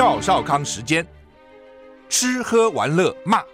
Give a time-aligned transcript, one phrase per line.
[0.00, 1.06] 赵少康时间，
[2.08, 3.44] 吃喝玩乐骂，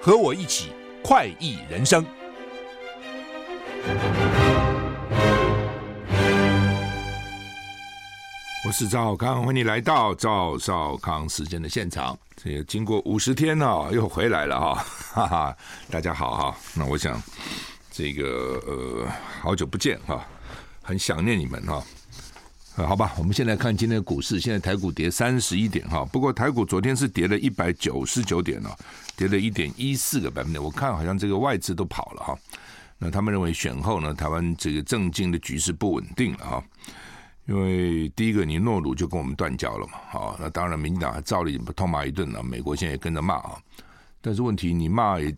[0.00, 0.70] 和我一起
[1.02, 2.06] 快意人生。
[8.64, 12.16] 我是赵少康，欢迎你来到赵少康时间的现场。
[12.36, 15.56] 这个经过五十天哦，又回来了哈， 哈哈！
[15.90, 17.20] 大家好哈，那我想
[17.90, 19.08] 这个呃，
[19.42, 20.24] 好久不见哈，
[20.80, 21.82] 很想念你们哈。
[22.86, 28.70] 好吧，我们现在看今天的股市，现在台股跌三十一点哈，不过台股昨天是跌了一百九十九点哦，
[29.16, 30.62] 跌了一点一四个百分点。
[30.62, 32.38] 我看好像这个外资都跑了哈，
[32.96, 36.64] 那他们认为选后呢，台湾这个政经的局势不稳定了哈。
[37.46, 43.58] 因为第一个，你诺鲁就跟我们断交了嘛，好，那当然民进党还照例痛骂一顿了，美国现在也跟着骂啊。
[44.20, 45.34] 但是问题，你骂也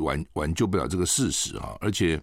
[0.00, 1.74] 挽挽救不了这个事实啊。
[1.80, 2.20] 而且，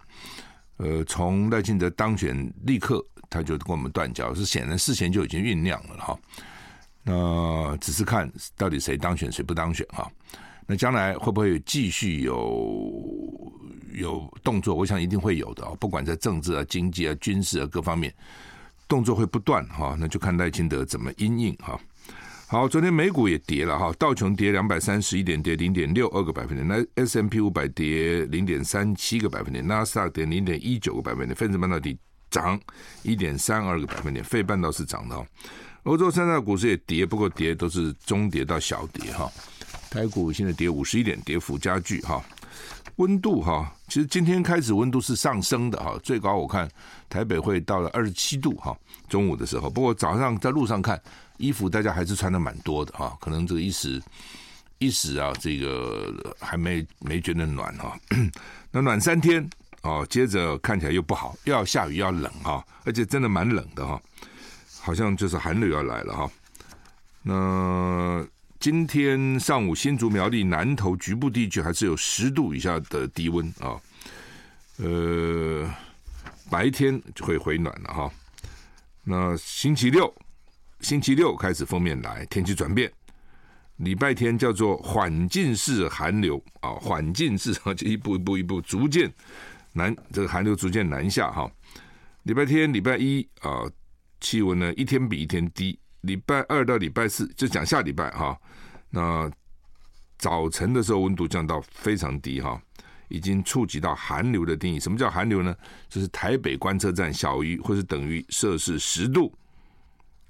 [0.77, 6.20] 呃，从赖清德当选立刻他就跟我们断交，是显然事前就已经酝酿了哈。
[7.04, 10.08] 那只是看到底谁当选谁不当选哈。
[10.68, 13.52] 那将来会不会继续有
[13.94, 14.76] 有动作？
[14.76, 18.14] 我想一定会有的啊，不管在政治啊、经济啊、军事啊各方面。
[18.88, 21.80] 动作会不断哈，那就看赖清德怎么因应哈。
[22.46, 31.98] 好，昨天美股也跌了哈，道琼跌两百三十一点，跌零点六二个百分点；那 S M P 五百跌零点三七个百分点；纳斯达克跌零点一九个百分点；费城半导体
[32.32, 32.60] 涨
[33.04, 35.28] 一点三二个百分点；费半倒是涨的。
[35.84, 39.32] 欧洲三大股市也跌，不过跌都是中跌到小跌哈。
[39.92, 42.24] 台股现在跌五十一点，跌幅加剧哈。
[42.98, 46.70] 温度哈，其实今天开始温度是上升的哈，最高我看
[47.09, 48.78] 台北会到了二十七度哈，
[49.09, 49.70] 中午的时候。
[49.70, 51.02] 不过早上在路上看
[51.38, 54.00] 衣服，大家还是穿的蛮多的哈，可能这个一时
[54.78, 57.98] 一时啊，这个还没没觉得暖哈。
[58.72, 59.50] 那暖三天
[59.82, 64.02] 哦，接着看起来又不好，又要下雨，要冷哈，而且真的蛮冷的哈，
[64.80, 66.32] 好像就是寒流要来了哈。
[67.22, 68.28] 那。
[68.59, 73.74] 今天上午，新竹苗栗南投局部地区还是有十度以下的低温啊，
[74.78, 75.68] 呃，
[76.47, 78.12] 白天就会回暖了哈。
[79.03, 80.14] 那星期六，
[80.81, 82.91] 星期六开始封面来，天气转变。
[83.78, 89.12] 礼拜天叫做缓进式寒流啊，缓进式啊就一步一步一步逐渐
[89.74, 91.50] 南，这个寒流逐渐南下哈。
[92.24, 93.64] 礼拜天、礼拜一啊，
[94.20, 95.78] 气温呢一天比一天低。
[96.02, 98.36] 礼拜二到礼拜四就讲下礼拜哈，
[98.90, 99.32] 那
[100.18, 102.59] 早晨的时候温度降到非常低哈，
[103.08, 104.80] 已经触及到寒流的定义。
[104.80, 105.56] 什么叫寒流呢？
[105.90, 109.32] 就是台北观测站小于或是等于摄氏十度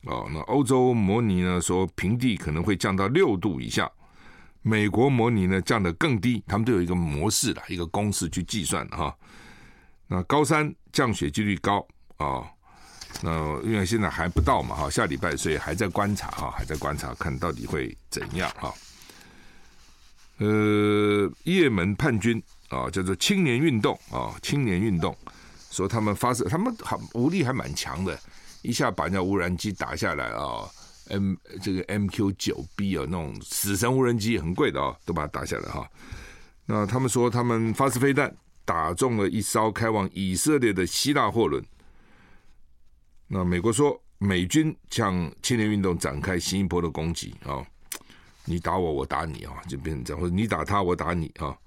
[0.03, 0.29] 哦。
[0.34, 3.90] 那欧洲模拟呢说平地可能会降到六度以下，
[4.61, 9.16] 美国模拟呢降得更低，他们都有一个模式的一个公式去计算哈。
[10.07, 11.85] 那高山降雪几率高
[12.17, 12.44] 啊。
[13.22, 18.73] 那因为现在还不到嘛哈，下礼拜所以还在观察哈，还在观察看到底会怎样哈。
[20.38, 25.16] 呃，叶门叛军啊，叫做青年运动啊，青年运动
[25.69, 28.17] 说他们发射，他们还武力还蛮强的，
[28.61, 30.67] 一下把人家无人机打下来啊
[31.11, 35.88] ，M 这个 MQ 九 B 啊，那种死神无人机很贵的啊，都把它打下来哈。
[36.66, 38.33] 那他们说他们发射飞弹
[38.66, 41.63] 打中了一艘开往以色列的希腊货轮。
[43.27, 47.66] 那美国说，美军向青年运动展开新一波的攻击啊！
[48.45, 51.57] 你打我，我打你啊，就变成这样，或者你打他，我打你啊。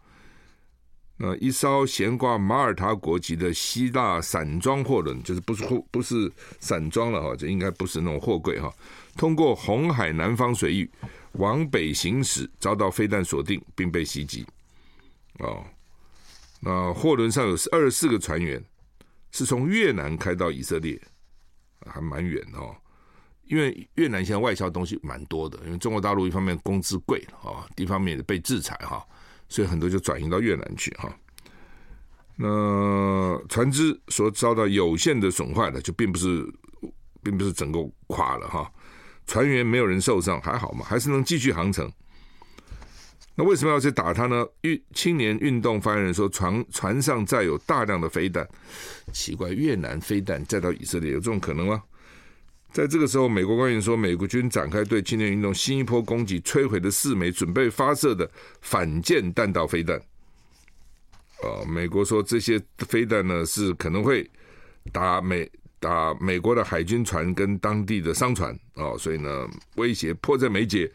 [1.16, 6.31] 那一艘悬挂马耳他国籍的希腊散装货轮，就是不是货不是
[6.61, 8.72] 散装了哈，这应该不是那种货柜哈。
[9.16, 10.91] 通过红海南方水域
[11.32, 14.47] 往北行驶，遭到飞弹锁定并被袭击。
[15.38, 15.64] 哦，
[16.60, 18.62] 那货轮上有二十四个船员，
[19.30, 21.00] 是从越南开到以色列。
[21.86, 22.75] 还蛮远哦，
[23.42, 29.04] 因为越南现在外销东西蛮多的，因为中国大陆一方面工资贵啊，一方面也被制裁哈，
[29.50, 31.14] 所以很多就转移到越南去哈。
[32.36, 36.50] 那船只所遭到有限的损坏的，就并不是，
[37.22, 38.72] 并不是整个垮了哈。
[39.26, 41.91] 船员没有人受伤，还好嘛，还是能继续航程。
[43.37, 44.47] 那为什么要去打他呢？
[44.61, 48.49] 运青年运动发言人说，船船上载有大量的飞弹，
[49.12, 51.82] 奇怪，越南飞弹载到以色列有这种可能吗？
[52.73, 58.29] 在这个时候，美国官员说，美国军展开对青年运动新一波攻击，摧毁了四枚准备发射的
[58.61, 60.00] 反舰弹道飞弹。
[61.43, 64.29] 哦，美国说这些飞弹呢是可能会
[64.93, 65.50] 打美
[65.84, 69.46] 打美国的海军船跟当地的商船哦，所以呢
[69.76, 70.90] 威胁迫在眉睫。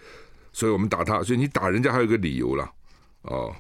[0.52, 2.74] 所以我们打他，所以你打人家还有个理由了，
[3.22, 3.56] 哦。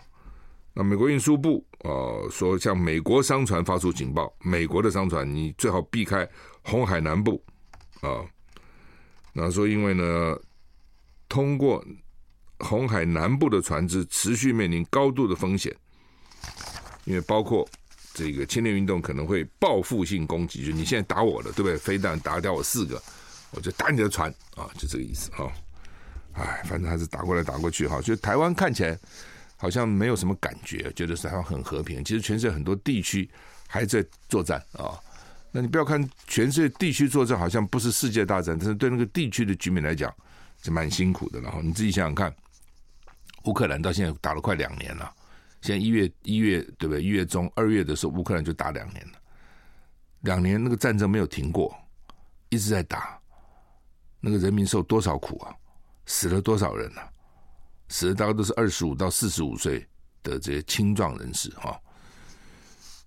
[0.73, 6.27] 那美国运输部哦说，向美国商船发出警报，美国的商船你最好避开
[6.63, 7.41] 红海南部
[8.01, 8.25] 啊，哦。
[9.33, 10.35] 那说因为呢，
[11.29, 11.85] 通过
[12.57, 15.73] 红海南部的船只持续面临高度的风险，
[17.05, 17.69] 因为包括
[18.19, 21.77] 这个青年运动可能会报复性攻击，就你现在打我了，对不对？
[21.77, 23.01] 飞弹打掉我四个，
[23.51, 25.49] 我就打你的船啊，就这个意思哈。
[26.33, 28.01] 哎，反正还是打过来打过去哈。
[28.01, 28.99] 就台湾看起来
[29.55, 32.03] 好像没有什么感觉，觉得台湾很和平。
[32.03, 33.29] 其实全世界很多地区
[33.67, 34.99] 还在作战啊。
[35.51, 40.13] 那你不要看全世界地区作战好像不是世界大战，但是对那个地区的居民来讲
[40.61, 41.39] 是蛮辛苦的。
[41.39, 42.35] 然后你自己想想看，
[43.45, 45.11] 乌克兰到现在打了快两年了，
[45.61, 47.01] 现在一月一月对不对？
[47.01, 49.19] 一月中二月的时候，乌克兰就打两年了，
[50.21, 51.75] 两年那个战争没有停过，
[52.49, 53.19] 一直在打，
[54.19, 55.53] 那个人民受多少苦啊，
[56.05, 57.09] 死了多少人啊，
[57.87, 59.85] 死的大概都是二十五到四十五岁
[60.23, 61.79] 的这些青壮人士哈。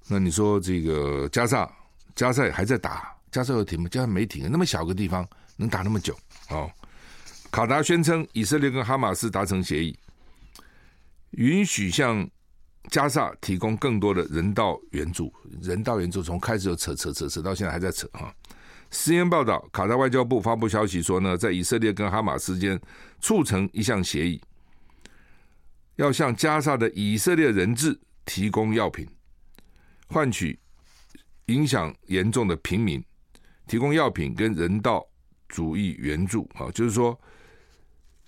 [0.08, 1.70] 那你说这个加萨？
[2.14, 3.88] 加萨还在打，加萨有停吗？
[3.88, 5.26] 加萨没停，那么小个地方
[5.56, 6.14] 能打那么久？
[6.50, 6.70] 哦，
[7.50, 9.98] 卡达宣称以色列跟哈马斯达成协议，
[11.30, 12.28] 允许向
[12.90, 15.32] 加萨提供更多的人道援助。
[15.60, 18.34] 人道援助从开始就扯扯扯扯到现在还在扯哈。
[18.90, 22.80] CNN 报道，卡达外交部发布消息说呢，在以色列跟哈马斯间
[23.20, 24.40] 促成一项协议，
[25.96, 29.08] 要向加萨的以色列人质提供药品，
[30.08, 30.58] 换取。
[31.46, 33.04] 影响严重的平民，
[33.66, 35.04] 提供药品跟人道
[35.48, 37.20] 主义援助啊，就是说，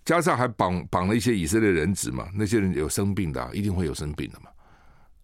[0.05, 4.51] 加上还绑绑了一些以色列人质嘛，那些人有生病的，一定会有生病的嘛，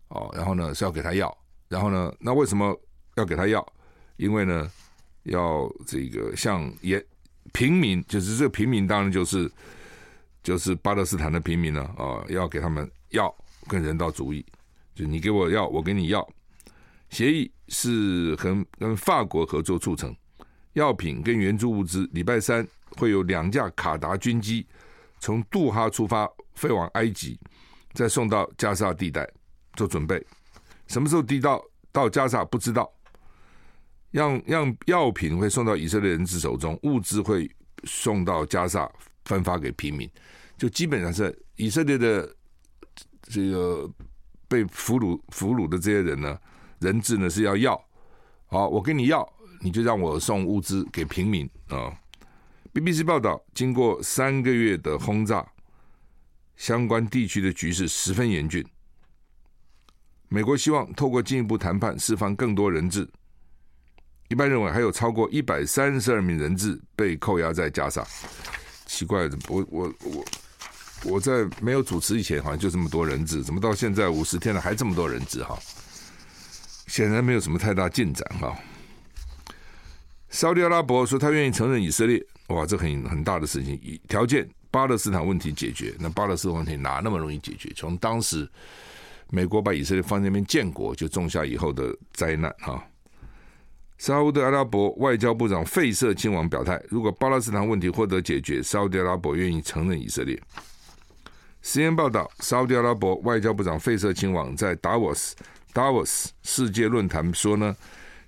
[0.08, 1.36] 哦，然后呢是要给他药，
[1.68, 2.78] 然后呢，那为什么
[3.16, 3.66] 要给他药？
[4.16, 4.70] 因为呢，
[5.24, 7.04] 要这个像也
[7.52, 9.50] 平民，就是这个平民，当然就是
[10.42, 13.34] 就是巴勒斯坦的平民呢，啊，要给他们药
[13.66, 14.44] 跟人道主义，
[14.94, 16.26] 就你给我药，我给你药。
[17.10, 20.14] 协议是和跟法国合作促成，
[20.74, 22.66] 药品跟援助物资，礼拜三
[22.96, 24.66] 会有两架卡达军机
[25.18, 27.38] 从杜哈出发飞往埃及，
[27.92, 29.28] 再送到加沙地带
[29.74, 30.24] 做准备。
[30.86, 32.90] 什么时候递到到加沙不知道。
[34.12, 37.48] 让让药品会送到以色列人质手中，物资会
[37.84, 38.90] 送到加沙
[39.24, 40.10] 分发给平民。
[40.58, 42.28] 就基本上是以色列的
[43.22, 43.88] 这个
[44.48, 46.36] 被俘虏俘虏的这些人呢。
[46.80, 47.80] 人质呢是要要，
[48.46, 49.24] 好，我给你药，
[49.60, 51.96] 你就让我送物资给平民啊。
[52.72, 55.44] BBC 报道，经过三个月的轰炸，
[56.56, 58.64] 相关地区的局势十分严峻。
[60.28, 63.08] 美国希望透过进一步谈判释放更多人质。
[64.28, 68.06] 一般认为还有超过一百三十二名人质被扣押在加沙。
[68.86, 70.24] 奇怪，我我我
[71.02, 75.58] 我在没有主持以前好像就这么多人质，怎么到现在五十天了还这么多人质哈？
[76.86, 78.56] 显然没有什么太大进展哈。
[80.28, 83.74] 沙特阿拉伯说他愿意承认以色列，哇，这很很大的事情。
[83.82, 87.72] 以条件巴勒斯坦问题解决，那巴勒斯坦问题哪那么容易解决？
[87.74, 88.48] 从当时
[89.30, 92.84] 美国把以色列放在那边建国，就种下以后的灾难哈。
[93.98, 100.40] 沙特阿拉伯外交部长费瑟亲王表态，如果巴勒斯坦问题获得解决，沙特阿拉伯愿意承认以色列。
[101.62, 105.36] CNN 报道，沙特阿拉伯外交部长费瑟亲王在达沃斯。
[105.72, 107.76] 达沃斯世界论坛说呢，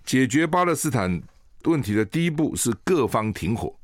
[0.05, 1.21] 解决巴勒斯坦
[1.65, 3.75] 问题的第一步是各方停火。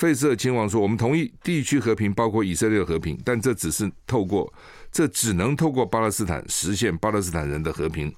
[0.00, 4.50] 费瑟亲王说：“我们同意地区和平，包括以色列的和平，但这只是透过，
[4.90, 8.10] 这只能透过巴勒斯坦实现巴勒斯坦人的和平。”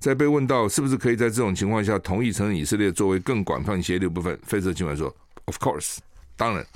[0.00, 5.14] 在被问到是不是可以在这种情况下同意承认以色列作为更广泛协议的部分，费瑟亲王说
[5.44, 5.98] ：“Of course，
[6.38, 6.66] 当然。”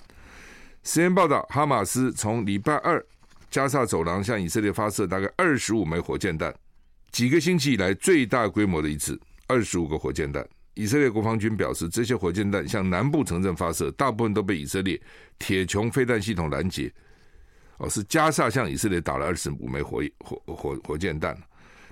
[0.85, 3.03] 实验报道，哈马斯从礼拜二。
[3.51, 6.55] 加萨走廊向以色列发射大概二十五枚火箭弹，
[7.11, 10.47] 几个星期以来最大规模的一次，二十五个火箭弹。
[10.75, 15.01] 以色列国防军表示，这些火箭弹向南部城镇发射，大部分都被以色列
[15.39, 16.93] 铁穹飞弹系统拦截。
[17.79, 21.37] 哦，是加萨向以色列打了二十五枚火火火火箭弹，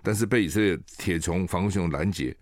[0.03, 2.37] 但是被以色列铁穹防空系统拦截，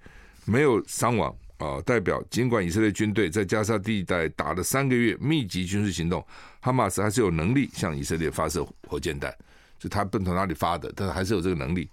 [0.45, 1.35] 没有伤亡。
[1.59, 6.25] 啊，代表尽管以色列军队在加沙地带打了三个月密集军事行动，
[6.61, 9.37] 哈马斯还是有能力向以色列发射火箭弹，
[9.76, 11.90] 就他不从哪里发的，但是还是有这个能力。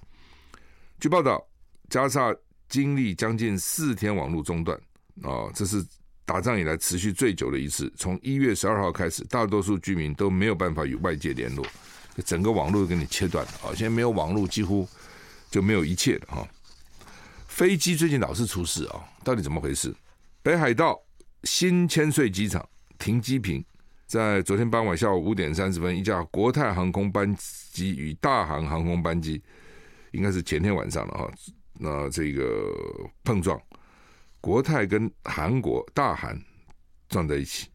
[0.99, 1.43] 据报道，
[1.89, 2.31] 加沙
[2.67, 4.77] 经历将近四天网络中断，
[5.21, 5.85] 啊，这是
[6.25, 7.91] 打仗以来持续最久的一次。
[7.95, 11.65] 从一月十二号开始，大多数居民都没有办法与外界联络，
[12.25, 13.69] 整个网络都给你切断了啊！
[13.75, 14.87] 现在没有网络，几乎
[15.51, 16.47] 就没有一切了哈。
[17.47, 19.95] 飞机最近老是出事啊，到底怎么回事？
[20.41, 20.99] 北海道
[21.43, 22.67] 新千岁机场
[22.97, 23.63] 停机坪，
[24.07, 27.33] 在昨天傍晚下午五点三十分，一架国泰航空班
[27.71, 29.41] 机与大韩航空班机，
[30.11, 31.31] 应该是前天晚上了哈，
[31.77, 32.71] 那这个
[33.23, 33.61] 碰撞，
[34.39, 36.41] 国泰跟韩国大韩
[37.09, 37.69] 撞在一起，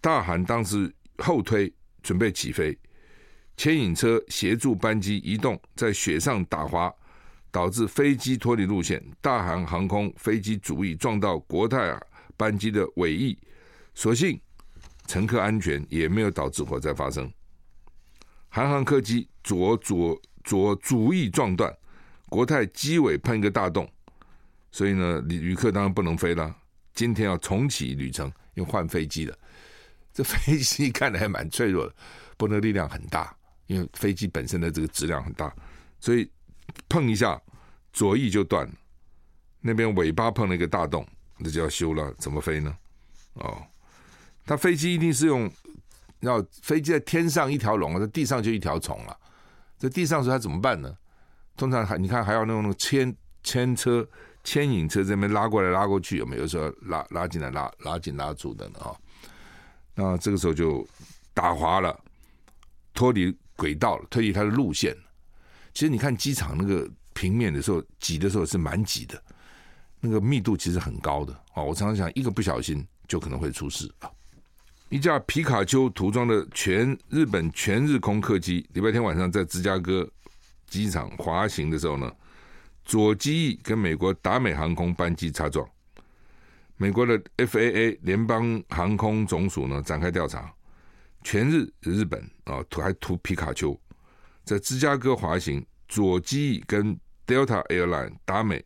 [0.00, 1.72] 大韩当时后推
[2.02, 2.78] 准备起飞，
[3.56, 6.92] 牵引车协助班机移动，在雪上打滑，
[7.50, 9.04] 导致飞机脱离路线。
[9.20, 12.00] 大韩航空飞机主翼撞到国泰啊
[12.36, 13.38] 班机的尾翼，
[13.94, 14.40] 所幸
[15.06, 17.30] 乘客安全，也没有导致火灾发生。
[18.48, 21.76] 韩航客机左左左主翼撞断，
[22.30, 23.86] 国泰机尾喷一个大洞，
[24.72, 26.56] 所以呢，旅旅客当然不能飞了。
[26.94, 29.36] 今天要重启旅程，又换飞机了。
[30.12, 31.94] 这飞机看来还蛮脆弱的，
[32.38, 35.54] 不能力量很大，因为飞机本身的这个质量很大，
[36.00, 36.30] 所以
[36.88, 37.38] 碰一下
[37.92, 38.72] 左翼就断了。
[39.60, 41.06] 那边尾巴碰了一个大洞，
[41.36, 42.14] 那就要修了。
[42.14, 42.74] 怎么飞呢？
[43.34, 43.62] 哦，
[44.46, 45.50] 它飞机一定是用。
[46.20, 49.16] 要飞机在天上一条龙，在地上就一条虫了。
[49.78, 50.94] 在地上时它怎么办呢？
[51.60, 54.08] 通常还你看还要那种牵牵车、
[54.42, 56.46] 牵引车这边拉过来拉过去，有没有？
[56.46, 58.78] 说拉拉进来拉拉进拉出的呢？
[58.80, 58.96] 啊，
[59.94, 60.88] 那这个时候就
[61.34, 61.94] 打滑了，
[62.94, 64.96] 脱离轨道了，脱离它的路线。
[65.74, 69.22] 其实你看机场那个平面的时候挤的时候是蛮挤的，
[70.00, 71.62] 那个密度其实很高的啊。
[71.62, 74.10] 我常常想，一个不小心就可能会出事啊。
[74.88, 80.10] 一架皮卡丘涂装的全日本全日空客机，礼拜天晚上在芝加哥
[80.70, 82.10] 机场滑行的时候呢，
[82.84, 85.68] 左机翼跟美国达美航空班机擦撞。
[86.76, 90.50] 美国的 FAA 联邦航空总署呢展开调查，
[91.22, 93.78] 全日日本啊涂还涂皮卡丘，
[94.44, 98.64] 在芝加哥滑行，左机翼跟 Delta Airline 达美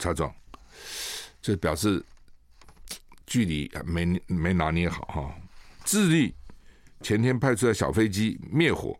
[0.00, 0.34] 擦撞，
[1.40, 2.04] 这表示
[3.26, 5.34] 距离没没拿捏好哈。
[5.84, 6.34] 智利
[7.00, 8.98] 前天派出的小飞机灭火，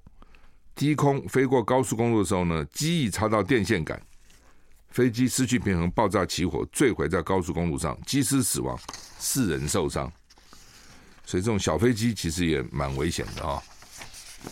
[0.75, 4.01] 低空飞过高速公路的时候呢，机翼插到电线杆，
[4.91, 8.79] 飞机失去平衡，爆炸起火，坠毁在高速公路上，机师死亡，
[9.19, 10.11] 四人受伤。
[11.25, 13.63] 所以这种小飞机其实也蛮危险的啊、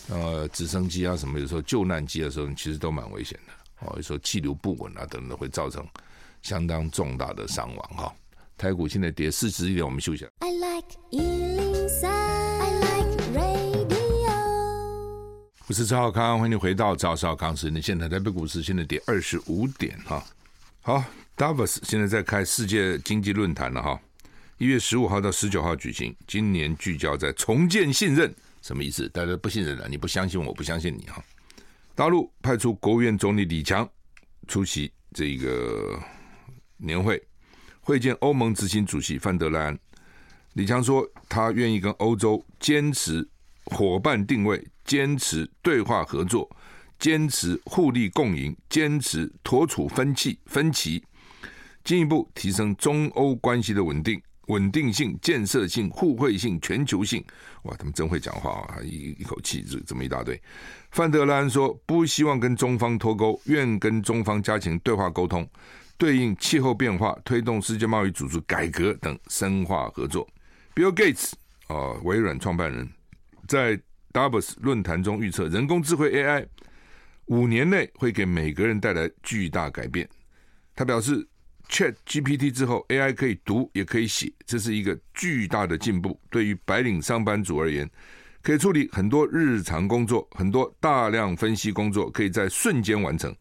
[0.09, 3.53] 呃，直升机啊什么，有时候救难机的时候，其实都蛮危险的
[3.85, 3.93] 哦。
[3.97, 5.85] 有时候气流不稳啊等等，会造成
[6.41, 8.13] 相当重大的伤亡哈、哦。
[8.57, 10.25] 台股现在跌四十一点，我们休息。
[10.39, 10.87] I like
[15.71, 18.09] 我是赵少康，欢迎你回到赵少康时间的现场。
[18.09, 20.21] 台北股市现在跌二十五点哈。
[20.81, 21.01] 好
[21.37, 23.97] ，Davos 现在在开世界经济论坛了哈。
[24.57, 29.07] 一月十五号到十九号举行，今年聚焦在重建信任，什么意思？
[29.13, 31.23] 大家不信任了，你不相信我，我不相信你哈。
[31.95, 33.89] 大陆派出国务院总理李强
[34.49, 35.97] 出席这个
[36.75, 37.23] 年会，
[37.79, 39.79] 会见欧盟执行主席范德莱恩。
[40.51, 43.25] 李强说，他愿意跟欧洲坚持
[43.71, 44.63] 伙伴定位。
[44.83, 46.49] 坚持对话合作，
[46.99, 51.01] 坚持互利共赢，坚持妥处分歧分歧，
[51.83, 57.23] 进一步提升中欧关系的稳定、稳定性、建设性、互惠性、全球性。
[57.63, 58.81] 哇，他们真会讲话啊！
[58.83, 60.41] 一一口气这这么一大堆。
[60.89, 65.47] 范德莱恩说，不希望跟中方脱钩，愿跟中方加强对话沟通，
[65.95, 70.27] 对应气候变化，推动世界贸易组织改革等深化合作。
[70.75, 71.31] Bill Gates
[71.67, 72.89] 啊，微软创办人，
[73.51, 73.77] 在
[74.13, 76.47] Davos 论坛中预测，人工智慧 AI
[77.25, 80.07] 五年内会给每个人带来巨大改变。
[80.73, 81.27] 他表示
[81.67, 86.17] ，Chat GPT 之后，AI 可以读也可以写，这是一个巨大的进步。
[86.29, 87.89] 对于白领上班族而言，
[88.41, 93.35] 可以处理很多日常工作，很多大量分析工作可以在瞬间完成，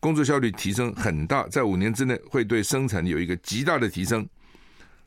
[0.00, 1.46] 工作效率提升很大。
[1.46, 4.28] 在五年之内，会对生产力有一个极大的提升。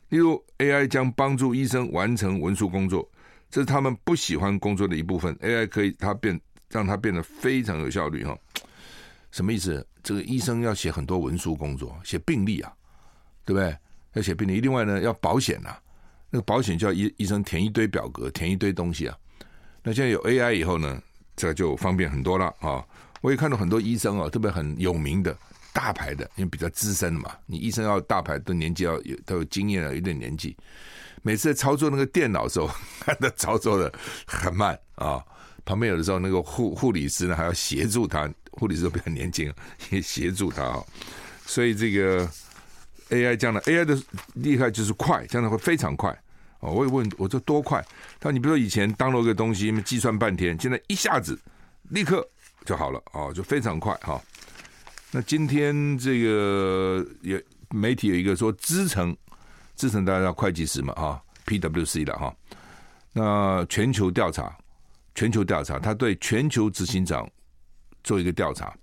[0.08, 3.06] 例如，AI 将帮助医生完成文书工作。
[3.50, 6.38] 这是他们不喜欢工作的一部分，AI 可以它变
[6.68, 8.36] 让它变得非常有效率哈。
[9.30, 9.86] 什么意思？
[10.02, 12.72] 这个医生要写很多文书工作，写病历啊，
[13.44, 13.76] 对不对？
[14.14, 14.60] 要写病历。
[14.60, 15.76] 另外呢，要保险呐，
[16.30, 19.16] 那个保险叫医医生填一堆表格，填一堆东西啊。
[19.82, 21.02] 那现在有 AI 以后呢，
[21.36, 22.82] 这就方便很多了啊。
[23.20, 25.36] 我也看到很多医生啊，特别很有名的
[25.78, 30.56] 大牌的，因为比较资深的嘛，你医生要大牌，都年纪要有都有经验了，有点年纪。
[31.22, 32.68] 每次操作那个电脑的时候，
[32.98, 33.92] 他操作的
[34.26, 35.24] 很慢啊、
[35.64, 39.54] 旁边有的时候那个护护理师呢还要协助他，护理师都比较年轻，
[39.90, 40.82] 也协助他啊、
[41.46, 42.28] 所以这个
[43.10, 43.96] AI 这样的 AI 的
[44.34, 46.10] 厉害就是快，这样的会非常快
[46.58, 46.72] 哦。
[46.72, 47.80] 我也问，我说多快？
[48.18, 51.38] 他说你比如说以前 download 个东西，计算半天，现在一下子
[51.90, 52.28] 立刻
[52.64, 54.22] 就好了哦，就非常快哈、哦。
[55.10, 59.16] 那今天这个也媒体有一个说资诚。
[59.74, 62.34] 资诚大家知道会计师嘛，哈，PWC 的哈。
[63.12, 64.58] 那全球调查，
[65.14, 67.30] 全球调查，他对全球执行长
[68.02, 68.76] 做一个调查，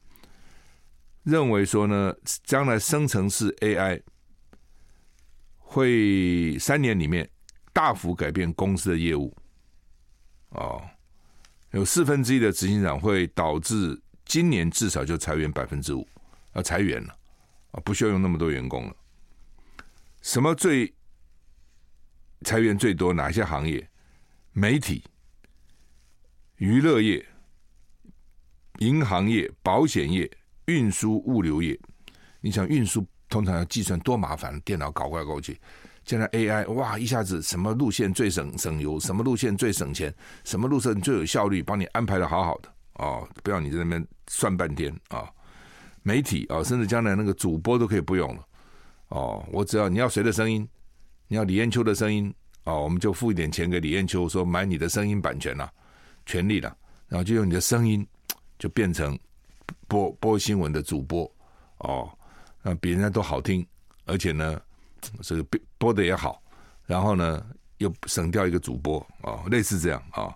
[1.23, 2.15] 认为说呢，
[2.45, 4.01] 将来生成式 AI
[5.57, 7.29] 会三年里面
[7.73, 9.35] 大幅改变公司的业务。
[10.51, 10.81] 哦，
[11.71, 16.07] 有四分之一的执行长会导致今年至少就裁员百分之五，
[16.55, 17.15] 要裁员了
[17.71, 18.95] 啊，不需要用那么多员工了。
[20.21, 20.91] 什么最
[22.41, 23.13] 裁员最多？
[23.13, 23.87] 哪些行业？
[24.53, 25.03] 媒体、
[26.57, 27.23] 娱乐业、
[28.79, 30.29] 银行业、保险业、
[30.65, 31.77] 运输物流业。
[32.39, 35.59] 你想运输通常要计算多麻烦，电脑搞过来搞去。
[36.05, 45.27] 现在 AI 哇，一下子什么路线最省省油，什么路线最省钱，什么路线最有效率，帮你安排的好好的哦，不要你在那边算半天啊、
[46.05, 48.47] 媒体啊、甚至将来那个主播都可以不用了
[49.07, 50.67] 哦，我只要你要谁的声音，
[51.27, 52.31] 你要李艳秋的声音
[52.65, 55.67] 哦，我们就付一点钱给李艳秋，说买你的声音版权了，
[56.27, 58.05] 权利了，然后就用你的声音
[58.59, 59.17] 就变成
[59.87, 61.29] 播播新闻的主播
[61.79, 62.07] 哦，
[62.61, 63.65] 那比人家都好听，
[64.05, 64.61] 而且呢。
[65.21, 65.45] 这个
[65.77, 66.41] 播的也好，
[66.87, 67.45] 然后呢
[67.77, 70.33] 又省掉一个主播、哦，类似这样啊，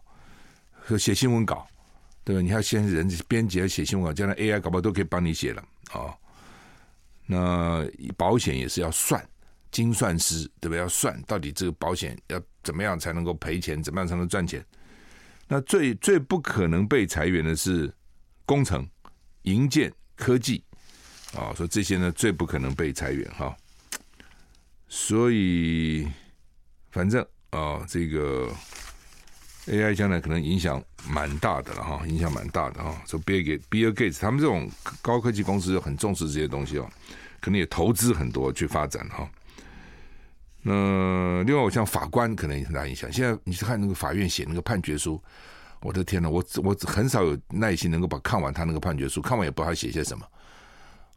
[0.86, 1.68] 说、哦、写新闻稿，
[2.24, 2.42] 对吧？
[2.42, 5.62] 你看现在人编辑要写新闻稿，将来 AI 搞不好都可以帮你写了
[5.92, 6.14] 啊、哦。
[7.26, 7.86] 那
[8.18, 9.24] 保险也是要算，
[9.72, 10.78] 精算师对不对？
[10.78, 14.66] 要算到底这个保险要怎么样才能够赔钱，怎么样才能赚钱？
[15.48, 17.92] 那最最不可能被裁员的是
[18.46, 18.88] 工程、
[19.44, 20.64] 营建、科技
[21.36, 23.56] 啊，说、这些呢最不可能被裁员哈。
[24.88, 26.08] 所以，
[26.92, 28.52] 反正啊、这个
[29.70, 33.02] AI 将来可能影响蛮大的了哈，影响蛮大的哈。
[33.06, 34.70] 说 Bill Bill Gates 他们这种
[35.02, 36.90] 高科技公司很重视这些东西哦，
[37.40, 39.30] 可能也投资很多去发展哈。
[40.62, 43.12] 那另外，我像法官可能也很大影响。
[43.12, 45.22] 现在你去看那个法院写那个判决书，
[45.82, 50.26] 我的天呐，我我很少有耐心能够把看完他那个判决书，看完也不知道他写些什么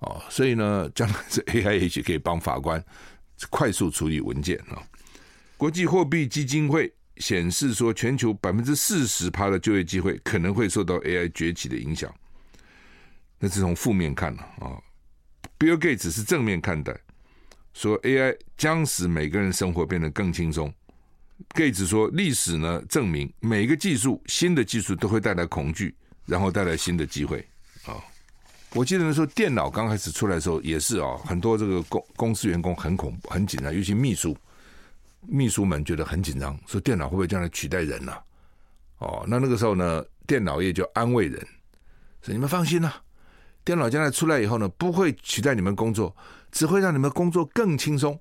[0.01, 0.23] 哦。
[0.29, 2.83] 所以呢，将来这 AI 也许可以帮法官。
[3.51, 4.79] 快速处理文件啊！
[5.57, 12.13] 国际货币基金会显示说，全球百分之四十趴的就业机会可能会受到 AI 崛起的影响。
[13.39, 14.79] 那是从负面看了啊
[15.59, 16.97] ，Bill Gates 是正面看待，
[17.75, 20.73] 说 AI 将使每个人生活变得更轻松。
[21.55, 25.95] Gates 说，历史呢证明，每一个技术，新的技术都会带来恐惧，
[26.25, 27.45] 然后带来新的机会
[27.85, 27.99] 啊。
[28.75, 34.37] 我记得那时候电脑刚开始出来的时候也是啊，很多这个公公司员工很恐怖、很紧张，尤其秘书，
[35.27, 38.13] 秘书们觉得很紧张，说电脑会不会将来取代人呢？
[38.99, 41.41] 哦，那那个时候呢，电脑业就安慰人，
[42.21, 43.03] 说你们放心啦，
[43.65, 46.15] 电脑将来出来以后呢，不会取代你们工作，
[46.51, 48.21] 只会让你们工作更轻松，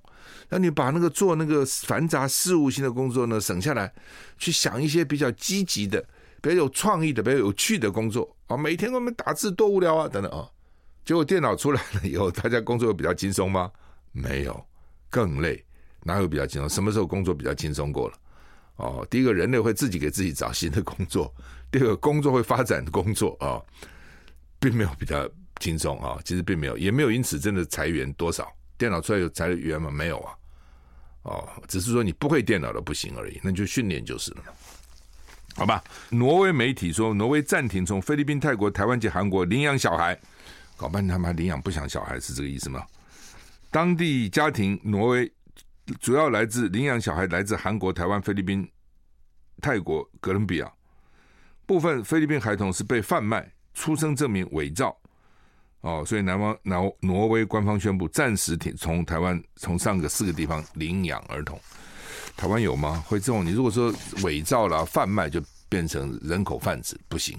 [0.50, 3.94] 让你把那个做那个繁杂事务性的工作呢省下来，
[4.38, 6.04] 去想一些比较积极的。
[6.44, 10.50] 比较有创意的、比较有趣的工作啊，每天我们打字多无聊啊，等等啊。
[11.06, 13.72] 结果电脑出来了以后，大家工作有比较轻松吗？
[14.12, 14.66] 没有，
[15.08, 15.64] 更累。
[16.04, 16.70] 哪有比较轻松？
[16.70, 18.18] 什么时候工作比较轻松过了？
[18.78, 21.32] 哦，第一个，人类会自己给自己找新的工作；
[21.72, 23.62] 第二个，工作会发展的工作啊，
[24.60, 26.20] 并没有比较轻松啊。
[26.26, 28.52] 其实并没有，也没有因此真的裁员多少。
[28.78, 29.92] 电脑出来有裁员吗？
[29.92, 30.34] 没有啊。
[31.24, 34.44] 哦，只是说你不会电脑的不行而已，那就训练就是了。
[35.54, 40.18] 好吧，挪威媒体说，挪威暂停从菲律宾、泰国、台湾及韩国领养小孩，
[40.76, 42.84] 搞半天他们还领养不想小孩，是这个意思吗？
[43.70, 45.32] 当地家庭挪威
[46.00, 48.70] 主要来自领养小孩，来自韩国、台湾、菲律宾、
[49.62, 50.72] 泰国、哥伦比亚，
[51.66, 54.96] 部分菲律宾孩童是被贩卖，出生证明伪造。
[55.82, 61.60] 哦，所以南方挪挪威官方宣布暂时停从台湾从上个四个地方领养儿童。
[62.38, 63.04] 台湾有吗？
[63.08, 63.44] 会这种？
[63.44, 63.92] 你如果说
[64.24, 67.36] 伪造了贩卖，就变成人口贩子，不行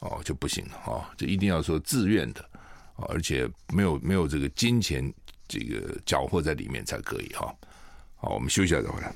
[0.00, 2.44] 哦，就不行了哦，就一定要说自愿的，
[3.08, 5.12] 而且没有没有这个金钱
[5.46, 7.54] 这个缴获在里面才可以哈。
[8.22, 9.14] 好，我们休息一下再回来。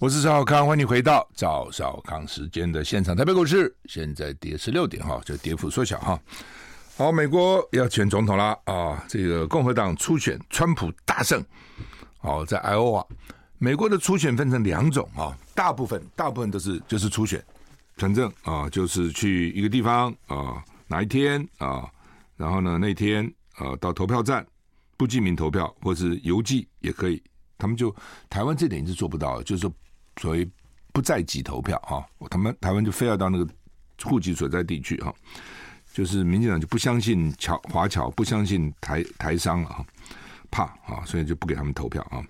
[0.00, 3.14] 我是赵小康，欢迎回到赵小康时间的现场。
[3.14, 6.20] 台北股市现在跌十六点哈，就跌幅缩小哈。
[6.96, 9.04] 好，美国要选总统了啊！
[9.08, 11.42] 这个共和党初选，川普大胜。
[12.18, 13.06] 好，在爱奥华，
[13.58, 17.40] 美国的初选分成两种啊，大部分大部分都是就是初选，
[17.98, 21.88] 反正啊就是去一个地方啊，哪一天啊，
[22.36, 24.46] 然后呢那天啊到投票站
[24.96, 27.22] 不记名投票，或是邮寄也可以。
[27.56, 27.94] 他们就
[28.28, 29.72] 台湾这点是做不到，就是说
[30.20, 30.48] 所谓
[30.92, 33.48] 不在籍投票啊，他们台湾就非要到那个
[34.02, 35.14] 户籍所在地去哈。
[35.92, 39.86] 就是民进党就不相信侨华侨，不相信台台商了哈，
[40.50, 42.20] 怕啊，所以就不给他们投票啊。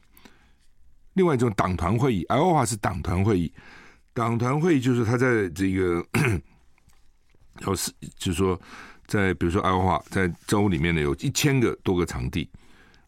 [1.15, 3.51] 另外一种党团会议，爱奥华是党团会议，
[4.13, 6.07] 党团会议就是他在这个，
[7.65, 8.61] 要是就是说
[9.07, 12.49] 在比如说爱华在州里面呢，有一千个多个场地，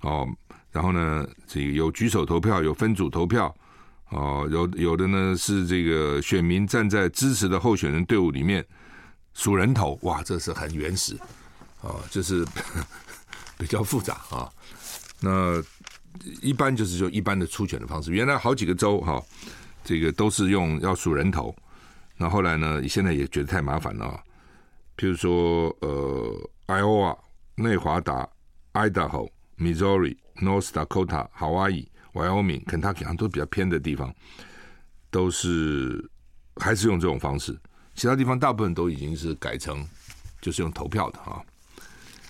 [0.01, 0.29] 哦，
[0.71, 3.55] 然后呢，这个有举手投票，有分组投票，
[4.11, 8.65] 哦，有有的呢是这个选民站在支持的候选人队伍里面
[9.33, 11.19] 数人头，哇，这是很原始，
[11.81, 12.47] 哦，就是
[13.59, 14.51] 比较复杂啊。
[15.21, 15.63] 那
[16.43, 19.23] 一般就是就一般的初选的方式，原来好几个州哈，
[19.83, 21.55] 这个都是用要数人头，
[22.17, 24.23] 那后来呢，现在也觉得太麻烦了，
[24.97, 27.19] 譬如说呃，Iowa、
[27.55, 28.29] 内华达、
[28.73, 29.31] Idaho。
[29.59, 34.15] Missouri、North Dakota、Hawaii、Wyoming、Kentucky 好像都比较偏的地方，
[35.11, 36.11] 都是
[36.57, 37.59] 还是用这种方式。
[37.95, 39.83] 其他地方大部分都已经是改成
[40.43, 41.43] 就是用投票的哈。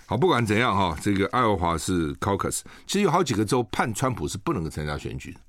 [0.07, 5.41] 好，不管怎样哈，这个爱荷华是 Caucus，其实有好几个州判川普是不能够参加选举的。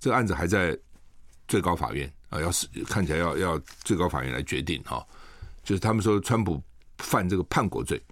[0.00, 0.76] 这个案子还在
[1.46, 5.06] 最高法院啊，要是看起来要要最高法院来决定哈。
[5.68, 6.62] 就是他们说川普
[6.96, 8.02] 犯这个叛国罪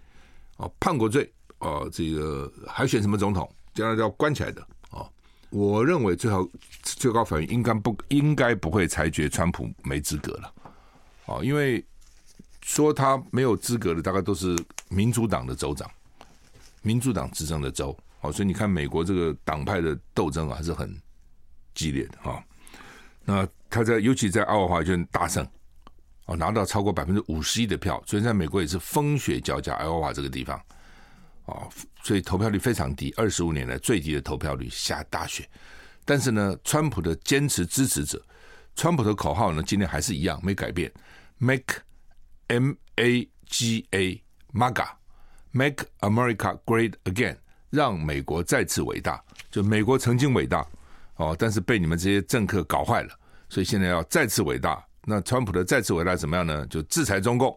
[0.59, 1.33] 啊，叛国罪。
[1.61, 3.51] 哦，这个还选什么总统？
[3.73, 5.11] 将来要关起来的哦。
[5.49, 6.47] 我认为最好
[6.83, 10.53] 最高法院应该不应该不会裁决川普没资格了。
[11.25, 11.83] 哦，因为
[12.61, 14.55] 说他没有资格的，大概都是
[14.91, 15.91] 民主党的州长，
[16.83, 17.97] 民主党执政的州。
[18.21, 20.95] 哦，所以你看美国这个党派的斗争啊，还是很
[21.75, 22.45] 激烈的哈。
[23.25, 25.49] 那他在尤其在奥华州大胜，
[26.27, 29.75] 哦，拿到超过百分之五十一的票，所以在美国也是风雪交加。
[29.75, 30.61] 爱荷华这个地方。
[31.47, 31.69] 哦，
[32.03, 35.49] 所以投票率非常低，二十五年来最低的投票率，下大雪。
[36.05, 38.21] 但是呢，川普的坚持支持者，
[38.75, 40.93] 川普的口号呢，今天还是一样没改变
[41.39, 41.77] ，Make
[42.49, 44.21] M A G A
[44.53, 47.37] MAGA，Make America Great Again，
[47.71, 49.23] 让美国再次伟大。
[49.49, 50.67] 就美国曾经伟大
[51.15, 53.15] 哦，但是被你们这些政客搞坏了，
[53.49, 54.85] 所以现在要再次伟大。
[55.09, 56.67] 那川普的再次伟大怎么样呢？
[56.67, 57.57] 就制裁中共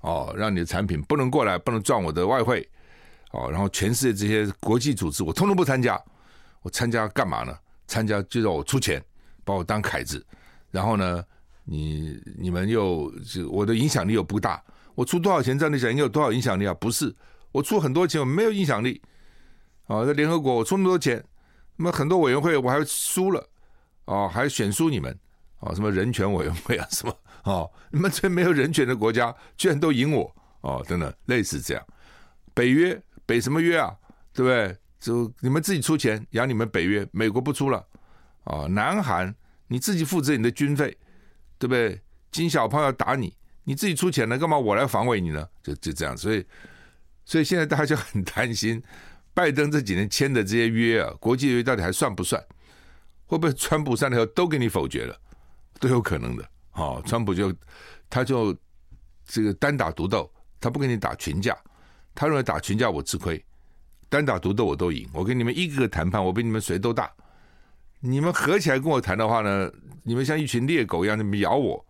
[0.00, 2.66] 哦，让你的产品不能过来，不能赚我的外汇。
[3.32, 6.00] 哦，然后全世界这些国际组织，我通通不参加。
[6.62, 7.52] 我参加干嘛呢？
[7.88, 9.04] 参加就让我出钱，
[9.44, 10.24] 把我当凯子。
[10.70, 11.24] 然后呢，
[11.64, 14.62] 你你们又就我的影响力又不大。
[14.94, 16.72] 我出多少钱，在你想你有多少影响力啊？
[16.74, 17.14] 不是，
[17.52, 19.02] 我出很多钱，我没有影响力。
[19.86, 21.24] 哦，在联合国我出那么多钱，
[21.76, 23.48] 那么很多委员会我还输了。
[24.04, 25.18] 哦，还选输你们。
[25.60, 30.34] 哦，什么人权委员会啊，什么哦，你们这没有人权的国家居然都赢我。
[30.60, 31.86] 哦，等等，类似这样，
[32.54, 33.00] 北约。
[33.26, 33.94] 北什么约啊？
[34.32, 34.74] 对不对？
[34.98, 37.86] 就你们自己出钱养你们北约，美国不出了
[38.44, 38.66] 啊。
[38.68, 39.34] 南韩
[39.66, 40.96] 你自己负责你的军费，
[41.58, 42.00] 对不对？
[42.32, 45.46] 金小胖要打你，你自己出钱了，干嘛我来防卫你呢？
[45.62, 46.42] 就就这样，所以
[47.26, 48.82] 所以现在大家就很担心，
[49.34, 52.42] 拜登这几年签的这些约啊，国际约到底还算不算？
[53.26, 55.14] 会不会川普上台后都给你否决了？
[55.80, 56.48] 都有可能的。
[56.72, 57.54] 哦，川普就
[58.08, 58.56] 他就
[59.24, 61.56] 这个单打独斗，他不跟你打群架。
[62.14, 63.44] 他认为打群架我吃亏，
[64.08, 65.08] 单打独斗我都赢。
[65.12, 67.12] 我跟你们一个个谈判，我比你们谁都大。
[68.00, 69.70] 你们合起来跟我谈的话呢，
[70.02, 71.84] 你们像一群猎狗一样，你们咬我，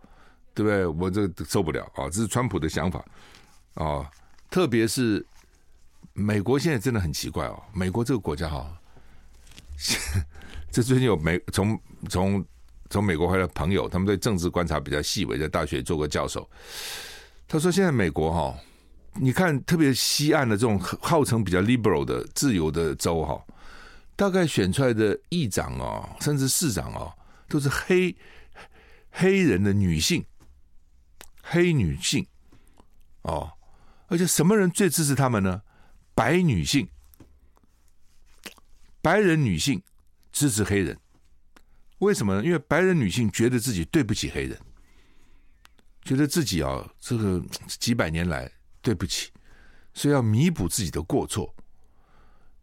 [0.54, 0.86] 对不对？
[0.86, 2.08] 我这受不了啊！
[2.10, 3.04] 这是川普的想法
[3.74, 4.10] 啊。
[4.50, 5.24] 特别是
[6.14, 8.80] 美国现在真的很奇怪哦，美国这个国家哈，
[10.72, 12.44] 这最近有美从从
[12.90, 16.48] 从美国回来的朋友，他们对政治观察比较细微，在大学做过教授。
[17.46, 18.58] 他说现在美国哈。
[19.20, 23.42] 你看，特别西岸的这种号称比较 liberal 的自由的州哈，
[24.14, 27.12] 大概选出来的议长啊，甚至市长啊，
[27.48, 28.14] 都是黑
[29.10, 30.24] 黑人的女性，
[31.42, 32.24] 黑女性
[33.22, 33.50] 哦，
[34.06, 35.62] 而且什么人最支持他们呢？
[36.14, 36.86] 白女性，
[39.02, 39.82] 白人女性
[40.30, 40.96] 支持黑人，
[41.98, 42.44] 为什么呢？
[42.44, 44.58] 因为白人女性觉得自己对不起黑人，
[46.02, 48.50] 觉得自己啊，这个几百年来。
[48.80, 49.30] 对不起，
[49.92, 51.52] 所以要弥补自己的过错。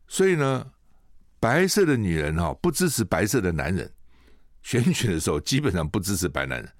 [0.07, 0.65] 所以呢，
[1.39, 3.91] 白色的女人哈不支持白色的男人，
[4.63, 6.71] 选举的时候基本上不支持白男人，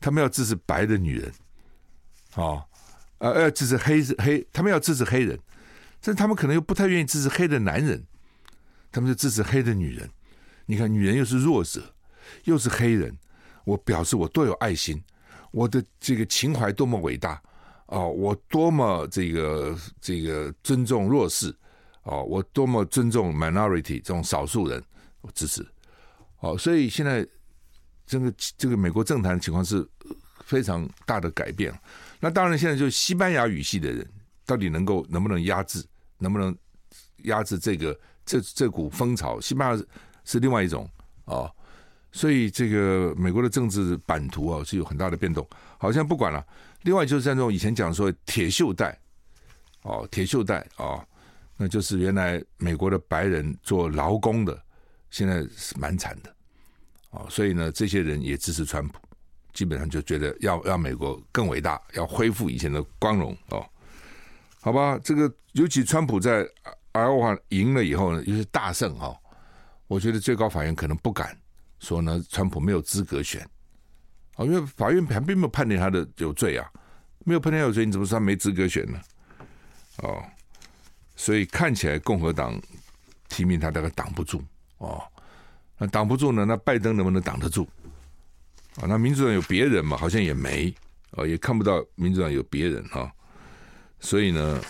[0.00, 1.32] 他们要支持白的女人，
[2.34, 2.64] 哦，
[3.18, 5.38] 呃，要支持黑黑，他们要支持黑人，
[6.00, 8.04] 但他们可能又不太愿意支持黑的男人，
[8.90, 10.10] 他们就支持黑的女人。
[10.70, 11.82] 你看，女人又是弱者，
[12.44, 13.12] 又是黑人，
[13.64, 15.02] 我表示我多有爱心，
[15.50, 17.42] 我的这个情怀多么伟大。
[17.86, 21.52] 哦，我多么这个这个尊重弱势，
[22.04, 24.80] 哦，我多么尊重 minority 这种少数人，
[25.22, 25.66] 我支持。
[26.38, 27.26] 哦，所以现在
[28.06, 29.84] 这个这个美国政坛的情况是
[30.44, 31.76] 非常大的改变。
[32.20, 34.08] 那当然，现在就是西班牙语系的人
[34.46, 35.84] 到底能够能不能压制，
[36.18, 36.56] 能不能
[37.24, 39.40] 压制这个这这股风潮？
[39.40, 39.84] 西班牙
[40.24, 40.88] 是另外一种
[41.24, 41.50] 哦，
[42.12, 45.46] 所以这个美国的政治版图啊是有很大的变动，
[45.78, 46.44] 好像不管了。
[46.82, 48.98] 另外就是像这种以前讲说铁锈带，
[49.82, 51.04] 哦，铁锈带啊，
[51.56, 54.58] 那就是原来美国的白人做劳工的，
[55.10, 56.34] 现在是蛮惨的，
[57.10, 58.98] 哦，所以呢，这些人也支持川普，
[59.52, 63.62] 基本上就觉得要让美国更伟大，要恢复以前的光荣哦，
[64.62, 66.48] 好吧，这个尤其川普在
[66.92, 69.14] 爱奥华赢了以后呢，又是大胜哈，
[69.90, 71.36] 我觉得最高法院可能不敢
[71.80, 73.44] 说呢，川普没有资格选，
[74.36, 76.64] 哦，因为法院还并没有判定他的有罪啊，
[77.24, 79.00] 没有判定他有罪，你怎么说他没资格选呢？
[79.96, 80.22] 哦。
[81.16, 82.58] 所以看起来共和党
[83.28, 84.40] 提名他大概挡不住
[84.78, 85.02] 哦，
[85.76, 86.44] 那挡不住呢？
[86.44, 87.68] 那拜登能不能挡得住？
[88.76, 89.96] 啊，那民主党有别人嘛？
[89.96, 90.72] 好像也没
[91.10, 93.10] 啊，也看不到民主党有别人啊。
[93.98, 94.62] 所以呢，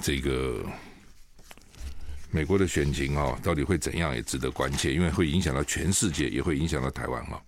[0.00, 0.64] 这个
[2.32, 7.40] 美国的选情啊，到底会怎样，也值得关切，因为会影响到全世界，也会影响到台湾啊。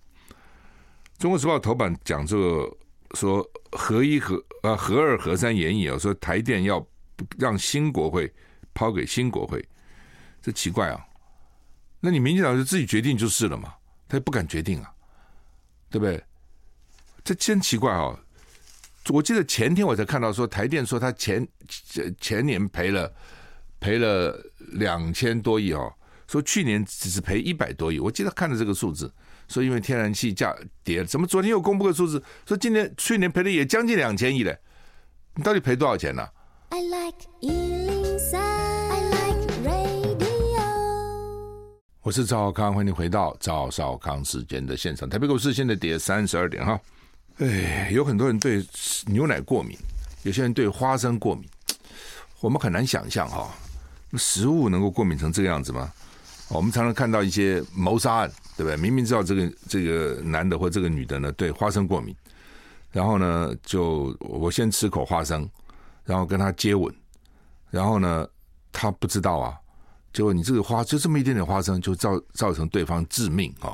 [1.17, 2.77] 中国时报头版讲这个
[3.15, 6.85] 说合一核啊合二合三研议啊，说台电要。
[7.39, 8.29] 让新国会
[8.73, 9.65] 抛给新国会，
[10.41, 10.99] 这奇怪啊！
[12.01, 13.73] 那你民进党就自己决定就是了嘛，
[14.09, 14.93] 他也不敢决定啊，
[15.89, 16.21] 对不对？
[17.23, 18.19] 这真奇怪啊！
[19.07, 21.47] 我记得前天我才看到说台电说他前
[22.19, 23.09] 前年赔了
[23.85, 24.35] 赔了
[24.71, 25.93] 两千多亿哦，
[26.27, 27.99] 说去年只是赔一百多亿。
[27.99, 29.13] 我记得看了这个数字，
[29.47, 34.57] 说因为天然气价跌了，怎么昨天又公布个数字，说今年去年赔的也将近两千亿嘞？
[35.35, 36.31] 你到底赔多少钱呢、啊
[36.69, 40.63] ？I like 103, I like radio。
[42.01, 45.07] 我是赵少康，欢迎回到赵少康时间的现场。
[45.07, 46.81] 台北股市现在跌三十二点哈。
[47.37, 48.65] 哎，有很多人对
[49.05, 49.77] 牛奶过敏，
[50.23, 51.47] 有些人对花生过敏。
[52.41, 53.49] 我们很难想象哈，
[54.17, 55.91] 食物能够过敏成这个样子吗？
[56.49, 58.77] 我们常常看到一些谋杀案，对不对？
[58.77, 62.15] 明明知道这个这个男的或这个女的呢对花生过敏，
[62.91, 65.49] 然后呢就我先吃口花生。
[66.07, 66.93] 然后跟他接吻，
[67.71, 68.27] 然后呢，
[68.71, 69.57] 他不知道啊，
[70.13, 73.73] 结果你这个花就这么一点点花生，就造造成对方致命啊、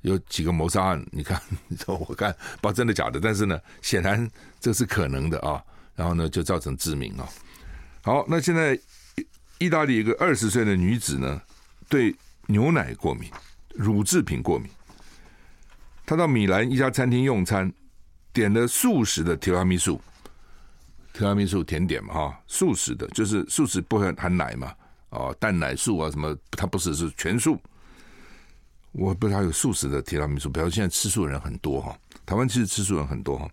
[0.00, 1.40] 有几个谋杀案，你看，
[1.86, 5.62] 我看 不知道真的假的，但是呢，显然这是可能的啊。
[5.94, 7.28] 然后呢，就造成致命啊。
[8.02, 8.76] 好，那现在
[9.58, 11.40] 意大利一个二十岁的女子呢，
[11.88, 12.14] 对
[12.46, 13.30] 牛奶过敏，
[13.74, 14.70] 乳制品过敏，
[16.04, 17.72] 她到米兰一家餐厅用餐，
[18.32, 20.00] 点了素食的提拉米苏。
[21.12, 24.74] 提拉米苏甜点嘛，哈，素食的，就是素食不含含奶嘛，
[25.08, 27.58] 哦，蛋奶素啊什么，它不是是全素。
[28.92, 33.48] 我不知道有素食的提拉米苏，比如现在吃素的人很多哈，台湾其实吃素人很多哈，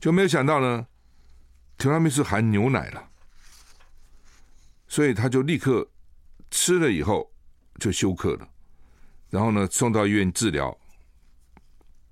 [0.00, 0.86] 就没有想到呢，
[1.76, 3.08] 提拉米苏含牛奶了，
[4.88, 5.88] 所以他就立刻
[6.50, 7.30] 吃了以后
[7.78, 8.48] 就休克了，
[9.30, 10.76] 然后呢送到医院治疗，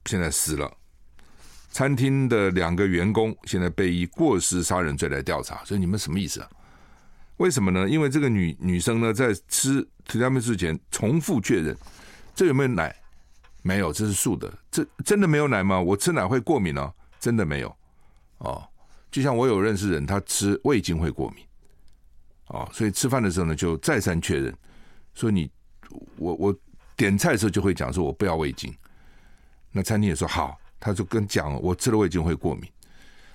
[0.06, 0.70] 现在死了。
[1.70, 6.48] 餐厅的两个员工现在被以过失杀人罪来调查，所以你们什么意思啊？
[7.38, 7.88] 为什么呢？
[7.88, 11.76] 因为这个女女生呢，在吃提拉米苏前重复确认，
[12.32, 12.94] 这有没有奶？
[13.62, 14.52] 没有，这是素的。
[14.70, 15.80] 这真的没有奶吗？
[15.80, 17.76] 我吃奶会过敏哦，真的没有
[18.38, 18.62] 哦。
[19.10, 21.44] 就像我有认识人，他吃味精会过敏
[22.48, 24.54] 哦，所以吃饭的时候呢，就再三确认，
[25.14, 25.50] 说你
[26.16, 26.56] 我我
[26.96, 28.74] 点菜的时候就会讲说，我不要味精。
[29.70, 30.58] 那餐厅也说好。
[30.80, 32.70] 他就跟讲，我吃了味精会过敏，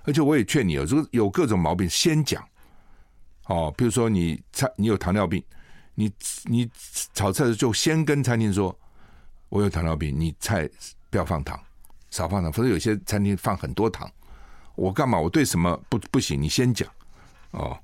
[0.03, 2.47] 而且我也劝你哦，这个有各种毛病先讲
[3.47, 5.43] 哦，比如说你菜你有糖尿病，
[5.95, 6.11] 你
[6.43, 6.69] 你
[7.15, 8.77] 炒菜的时候就先跟餐厅说，
[9.47, 10.69] 我有糖尿病，你菜
[11.09, 11.59] 不要放糖，
[12.11, 14.07] 少放糖，否则有些餐厅放很多糖，
[14.75, 15.19] 我干嘛？
[15.19, 16.39] 我对什么不不行？
[16.39, 16.87] 你先讲
[17.49, 17.75] 哦，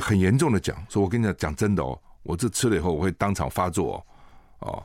[0.00, 4.04] 很严重的讲，说我跟你讲讲真的哦，我这吃了以后我会当场发作
[4.60, 4.68] 哦。
[4.68, 4.84] 哦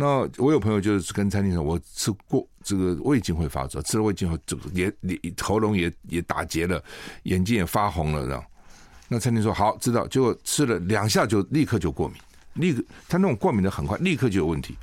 [0.00, 6.80] 那我有朋友就是跟餐厅说，我吃过这个味精会发作，吃了味精后，这个也也喉咙也也打结了，
[7.24, 8.44] 眼睛也发红了，这样。
[9.08, 12.16] 那餐厅说好，知道，结果吃了两下就立刻就过敏，
[12.54, 14.76] 立刻他那种过敏的很快，立刻就有问题。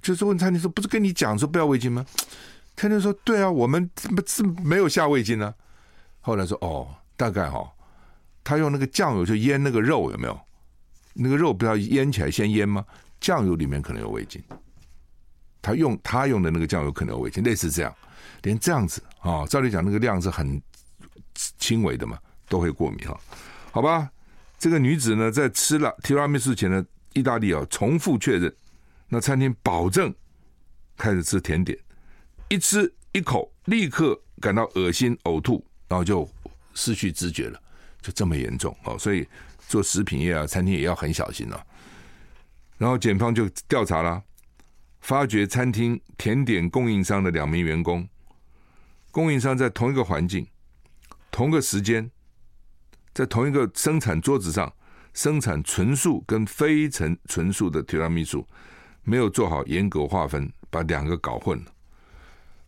[0.00, 2.06] 就是问餐厅说，不是跟你讲说不要味精吗？
[2.76, 5.52] 餐厅说对啊，我们不是没有下味精呢。
[6.20, 7.68] 后来说哦，大概、哦，
[8.44, 10.40] 他用那个酱油就腌那个肉有没有？
[11.14, 12.84] 那个肉不要腌起来先腌吗？
[13.20, 14.42] 酱油里面可能有味精，
[15.60, 17.94] 他用他用的那个酱油可能有味精，类似这样，
[18.42, 20.60] 连这样子啊、照理讲那个量是很
[21.58, 23.20] 轻微的嘛，都会过敏哈，
[23.70, 24.10] 好吧？
[24.58, 28.52] 这个女子呢，在吃了提拉米苏前的意大利啊，重复确认，
[29.08, 30.12] 那餐厅保证
[30.96, 31.78] 开始吃甜点，
[32.48, 36.28] 一吃一口立刻感到恶心呕吐，然后就
[36.74, 37.61] 失去知觉了，
[38.02, 39.26] 就这么严重哦，所以
[39.68, 41.66] 做食品业啊，餐厅也要很小心了、啊。
[42.78, 44.22] 然后检方就调查了，
[45.00, 48.08] 发觉餐厅甜点供应商的两名员工，
[49.12, 50.46] 供应商在同一个环境、
[51.30, 52.10] 同个时间
[53.14, 54.72] 在同一个生产桌子上
[55.14, 58.44] 生产纯素跟非纯纯素的提拉米苏，
[59.04, 61.72] 没有做好严格划分，把两个搞混了。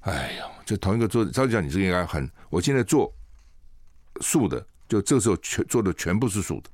[0.00, 3.12] 哎呀，就同一个桌子，照理讲你这个应该很，我现在做
[4.20, 6.70] 素的，就这时候全做的全部是素的。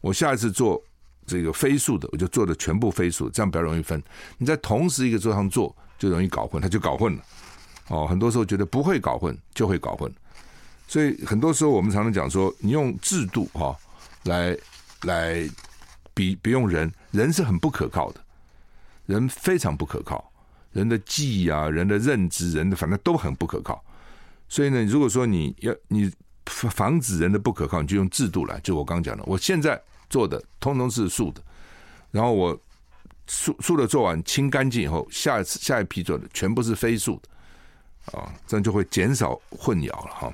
[0.00, 0.82] 我下一次做
[1.26, 4.02] 这个非素的，我就做的全部非素，这样比较容易分。
[4.38, 7.22] 你在同时一个桌上做，就容易搞混，他就搞混了。
[7.88, 10.12] 哦，很多时候觉得不会搞混，就会搞混。
[10.86, 13.76] 所以很多时候我们常常讲说，你用制度哈、
[14.24, 14.56] 来
[15.02, 15.48] 来
[16.14, 18.20] 比比用人，人是很不可靠的，
[19.06, 20.32] 人非常不可靠，
[20.72, 23.82] 人的记忆啊，人的认知，人的反正都很不可靠。
[24.48, 26.08] 所以呢，如果说你要你
[26.46, 28.58] 防止人的不可靠，你就用制度来。
[28.60, 31.42] 就我刚讲的，我现在做的通通是素的，
[32.10, 32.58] 然后我
[33.26, 40.32] 素素的做完清干净以后，下一次下一批做的全部是非素的，啊，这样就会减少混淆了哈。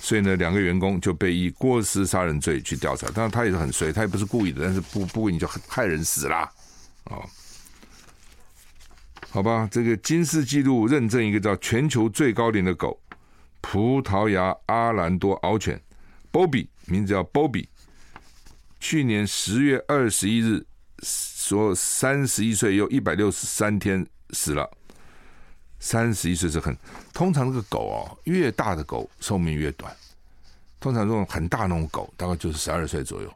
[0.00, 3.06] 所以呢，两个员工就被以过失杀人罪去调查。
[3.08, 6.50] 当然，他也是很衰，他也不是故意的，但是不不过你就害人死啦
[7.04, 7.24] 啊？
[9.30, 13.00] 好吧，这个金氏纪录认证一个叫全球最高龄的狗——
[13.64, 15.80] 葡萄牙阿兰多獒犬
[16.30, 17.66] Bobby，名字叫 Bobby。
[18.78, 20.64] 去年十月二十一日，
[21.02, 24.70] 说三十一岁又一百六十三天死了。
[25.80, 26.76] 三十一岁是很
[27.14, 29.92] 通常，这个狗哦，越大的狗寿命越短。
[30.78, 33.34] 通常这种很大那种狗，大概就是十二岁左右。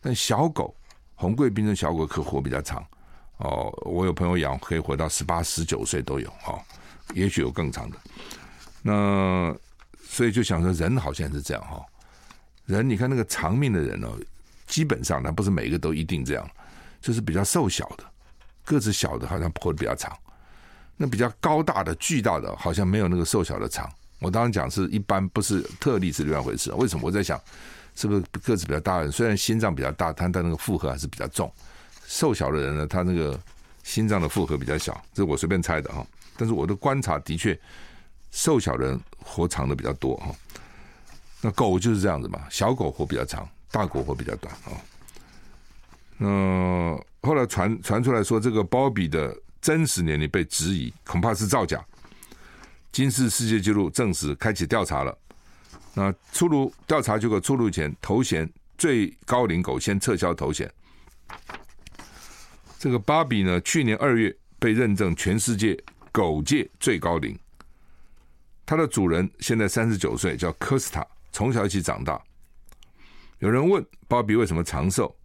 [0.00, 0.74] 但小狗，
[1.14, 2.84] 红贵宾的小狗可活比较长
[3.38, 3.72] 哦。
[3.82, 6.60] 我有朋友养，可以活到十八、十九岁都有哦，
[7.14, 7.96] 也许有更长的。
[8.82, 9.56] 那
[10.10, 11.84] 所以就想说，人好像是这样哈。
[12.64, 14.18] 人，你看那个长命的人哦，
[14.66, 16.50] 基本上他不是每一个都一定这样，
[17.00, 18.04] 就是比较瘦小的，
[18.64, 20.16] 个子小的，好像活得比较长。
[20.96, 23.88] 那比较高大的、巨大的，好像没有那个瘦小的长。
[24.18, 26.72] 我当然讲是一般，不是特例是另外一回事。
[26.72, 27.02] 为什么？
[27.06, 27.40] 我在想，
[27.94, 31.52] 是不是个子比较大的人，虽然心脏比较大，但他那个负荷还是比较重。
[32.06, 33.38] 瘦小的人呢，他那个
[33.84, 36.04] 心脏的负荷比较小，这是我随便猜的哈。
[36.36, 37.58] 但是我的观察的确，
[38.30, 40.34] 瘦小人活长的比较多哈。
[41.40, 44.72] 那狗就是这样子嘛，小狗活比较长，大狗活比较短啊。
[46.16, 49.36] 那后来传传出来说，这个鲍比的。
[49.60, 51.84] 真实年龄被质疑，恐怕是造假。
[52.92, 55.18] 金氏世界纪录证实，开启调查了。
[55.94, 60.72] 那出炉调查结果出炉前，头衔最高龄狗先撤销头衔。
[62.78, 65.76] 这个芭比呢，去年二月被认证全世界
[66.12, 67.36] 狗界最高龄。
[68.68, 71.02] 它的主人现在三十九岁，叫科斯塔，
[71.32, 72.22] 从小一起长大。
[73.38, 75.16] 有人问鲍比为什么长寿？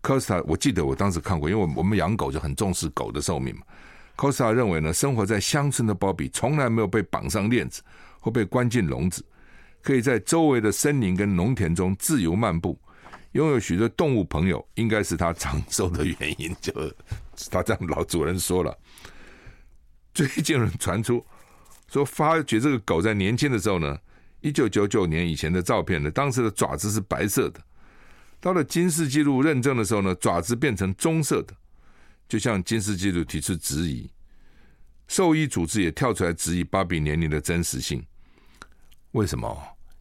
[0.00, 3.60] 科斯塔，我记得我当时看过，因为我们养狗就很重视狗的寿命嘛。
[4.16, 7.82] 科斯塔认为呢，生活在乡村的鲍比从来没有被绑上链子
[8.18, 9.22] 或被关进笼子，
[9.82, 12.80] 可以在周围的森林跟农田中自由漫步，
[13.32, 16.56] 拥有许多动物朋友，应该是他长寿的原因。
[16.62, 16.72] 就
[17.50, 18.74] 他这样老主人说了。
[20.14, 21.22] 最近传出
[21.94, 23.96] 说，发觉这个狗在年轻的时候呢，
[24.40, 27.60] 一九九九年以前的照片呢，当时的爪子是白色的。
[28.40, 31.54] 到了金氏纪录认证的时候呢，爪子变成棕色的，
[32.28, 34.10] 就向金氏纪录提出质疑。
[35.06, 38.04] 兽医组织也跳出来质疑芭比年龄的真实性。
[39.12, 39.56] 为什么？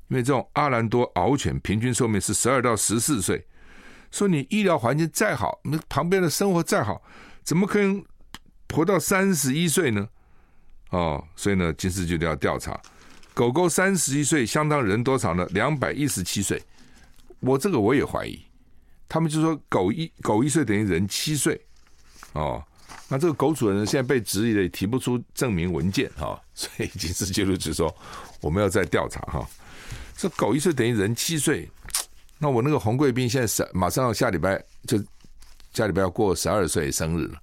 [0.07, 3.45] 因为这种阿兰多獒犬平均寿命是十二到十四岁。
[4.09, 7.03] 说你医疗环境再好，那旁边的生活再好，
[7.43, 8.03] 怎么可能
[8.73, 10.09] 活到三十一岁呢？
[10.93, 12.79] 哦，所以呢，金氏纪录要调查，
[13.33, 15.43] 狗狗三十一岁相当人多长呢？
[15.49, 16.61] 两百一十七岁。
[17.39, 18.39] 我这个我也怀疑，
[19.09, 21.59] 他们就说狗一狗一岁等于人七岁，
[22.33, 22.63] 哦，
[23.09, 27.93] 那这个狗主人现在被质疑了，也提不出证明文件哈、哦， 所以金氏纪录就说
[28.39, 29.45] 我们要再调查哈。
[30.15, 31.67] 这狗一岁等于人七岁，
[32.37, 34.97] 那我那个红贵宾现在是马上要下礼拜就
[35.73, 37.41] 下礼拜要过十二岁生日了，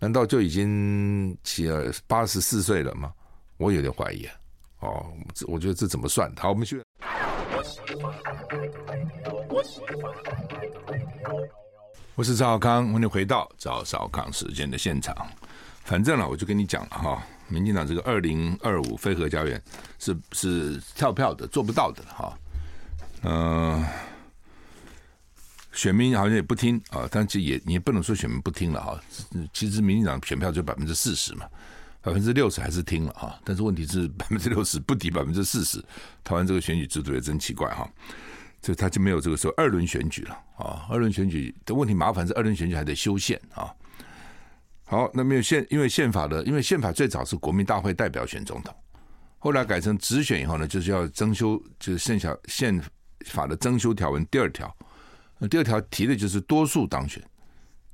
[0.00, 3.12] 难道就已经起了八十四岁了吗？
[3.58, 4.34] 我有点怀疑啊。
[4.80, 5.06] 哦，
[5.46, 6.32] 我觉得这怎么算？
[6.36, 6.82] 好，我们去。
[12.14, 15.14] 我是赵少康，欢迎回到赵少康时间的现场。
[15.84, 19.62] 反正呢，我就跟你讲了哈，民进党这个二零二五非核家园
[19.98, 22.38] 是是跳票的，做不到的哈。
[23.22, 23.84] 嗯、
[25.72, 29.00] 选民好像也不听啊，但其实也你也不能说选民不听了哈。
[29.52, 31.46] 其实民进党选票就百分之四十嘛。
[32.02, 35.84] 百分之六十还是听了哈，但是问题是 百分之六十不敌百分之四十，
[36.24, 37.86] 台湾这个选举制度也真奇怪哈，
[38.62, 40.86] 所以他就没有这个时候二轮选举了啊。
[40.88, 43.70] 二轮选举的问题麻烦是二轮选举还得修宪啊。
[44.86, 48.74] 好，那没有宪，因为宪法的，因为宪法最早是国民大会代表选总统，
[49.38, 52.82] 后来改成直选以后呢，就是要增修，就是剩下宪
[53.26, 54.74] 法的增修条文第二条，
[55.48, 57.22] 第二条提的就是多数当选，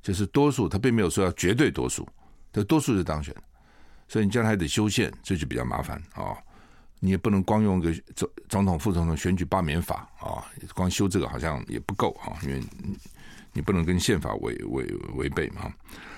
[0.01, 2.07] 就是多数，他并没有说要绝对多数，
[2.51, 3.33] 这多数是当选，
[4.07, 6.35] 所以你将来还得修宪，这就比较麻烦啊。
[6.99, 10.43] 你也不能光用个总总统、副总统选举罢免法啊，
[10.73, 12.59] 光修这个好像也不够啊，因为
[13.53, 15.71] 你不能跟宪法违违违背嘛。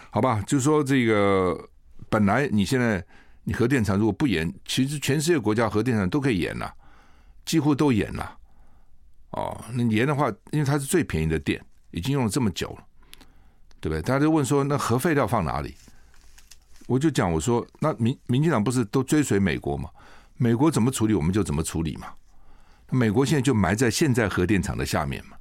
[0.09, 1.69] 好吧，就说这个
[2.09, 3.05] 本来你现在
[3.43, 6.73] 你核电厂如果不严，其实全世界国家核电厂都可以严了，
[7.43, 8.38] 几乎都严了。
[9.31, 12.83] 哦，那盐的话，因为它是最便宜的电，已经用了这么久了，
[13.79, 14.01] 对不对？
[14.01, 15.75] 大家就问说，那核废料放哪里？
[16.87, 19.89] 我就讲我说，那民民进党不是都追随美国吗？
[20.37, 22.07] 美国怎么处理，我们就怎么处理嘛。
[22.89, 25.37] 美国现在就埋在现在核电厂的下面嘛，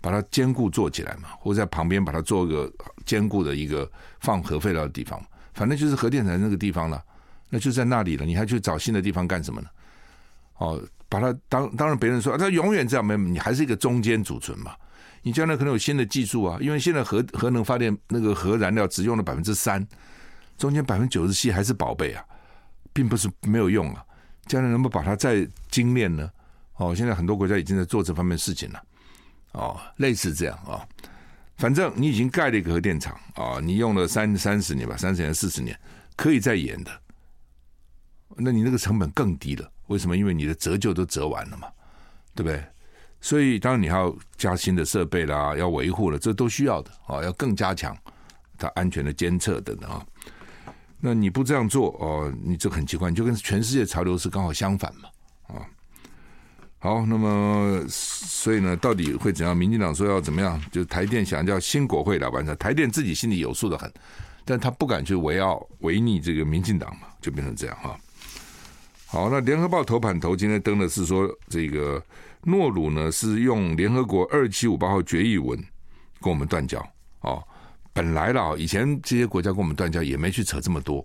[0.00, 2.72] 把它坚固做起来嘛，或者在旁边把它做一个
[3.04, 5.22] 坚固的一个放核废料的地方，
[5.52, 7.04] 反正就是核电厂那个地方了，
[7.50, 8.24] 那就在那里了。
[8.24, 9.68] 你还去找新的地方干什么呢？
[10.56, 14.74] 哦，把它当当然别人说它永远这样没，你还是一个中间储存嘛。
[15.22, 19.86] 你将来可能有新的技术啊，因为现在核核能发电那个核燃料只用了百分之三，
[20.56, 22.24] 中间百分之九十七还是宝贝啊，
[22.92, 24.04] 并不是没有用啊。
[24.46, 26.30] 将来能不能把它再精炼呢？
[26.76, 28.82] 哦，现在很多国家已经在做这方面事情了。
[29.52, 30.86] 哦，类似这样啊、
[31.56, 35.78] 反正你已经盖了一个核电厂啊、你用了三三十年吧，三十年、四十年，
[36.16, 36.90] 可以再延的。
[38.36, 40.16] 那你那个成本更低了，为什么？
[40.16, 41.68] 因为你的折旧都折完了嘛，
[42.34, 42.64] 对不对？
[43.20, 47.96] 所以当然你还要加新的设备啦，要维护了，这都需要的啊、哦，要更加强
[48.56, 50.06] 它安全的监测等等啊。
[51.00, 55.08] 那你不这样做哦，你这很奇怪，就跟全世界潮流是刚好相反嘛，
[55.48, 55.66] 啊，
[56.78, 59.56] 好，那么所以呢，到底会怎样？
[59.56, 60.60] 民进党说要怎么样？
[60.70, 63.92] 就台电想叫新国会来完成，台电自己心里有数的很，
[64.44, 67.98] 但他不敢去违拗违逆这个民进党嘛，就变成这样哈。
[69.10, 72.02] 好，那联合报头版头今天登的是说，这个
[72.42, 75.58] 诺鲁呢是用联合国二七五八号决议文
[76.20, 76.78] 跟我们断交。
[77.22, 77.42] 哦。
[77.94, 81.04] 本来了，以前这些国家跟我们断交也没去扯这么多，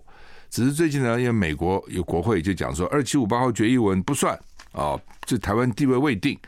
[0.50, 4.38] 只是最近呢，因为美国有国会就讲说二七五八号决议文不算。
[4.72, 6.38] 啊，这台湾地位未定。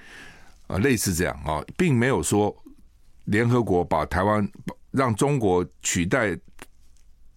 [0.66, 1.34] 啊，类似这样。
[1.42, 2.54] 啊，并没有说
[3.24, 4.46] 联合国把台湾
[4.90, 6.38] 让中国取代，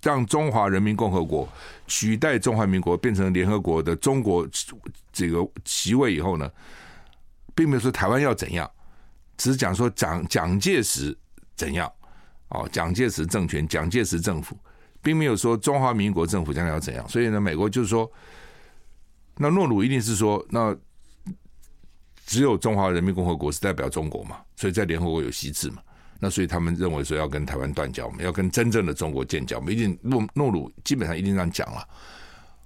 [0.01, 1.47] 让中华人民共和国
[1.87, 4.47] 取代中华民国变成联合国的中国
[5.11, 6.51] 这个席位以后呢，
[7.53, 8.69] 并没有说台湾要怎样，
[9.37, 11.17] 只是讲说蒋蒋介石
[11.55, 11.91] 怎样。
[12.51, 14.57] 哦，蒋介石政权、蒋介石政府，
[15.03, 18.11] 并没有说中华民国政府将来要怎样，所以呢，美国就是说，
[19.37, 20.75] 那诺鲁一定是说，那
[22.25, 25.83] 只有中华人民共和国是代表中国嘛，所以在联合国有席次嘛，
[26.19, 31.87] 那所以他们认为说要跟台湾断交我们，要跟真正的中国建交，我们一定诺诺鲁基本上一定这样讲了。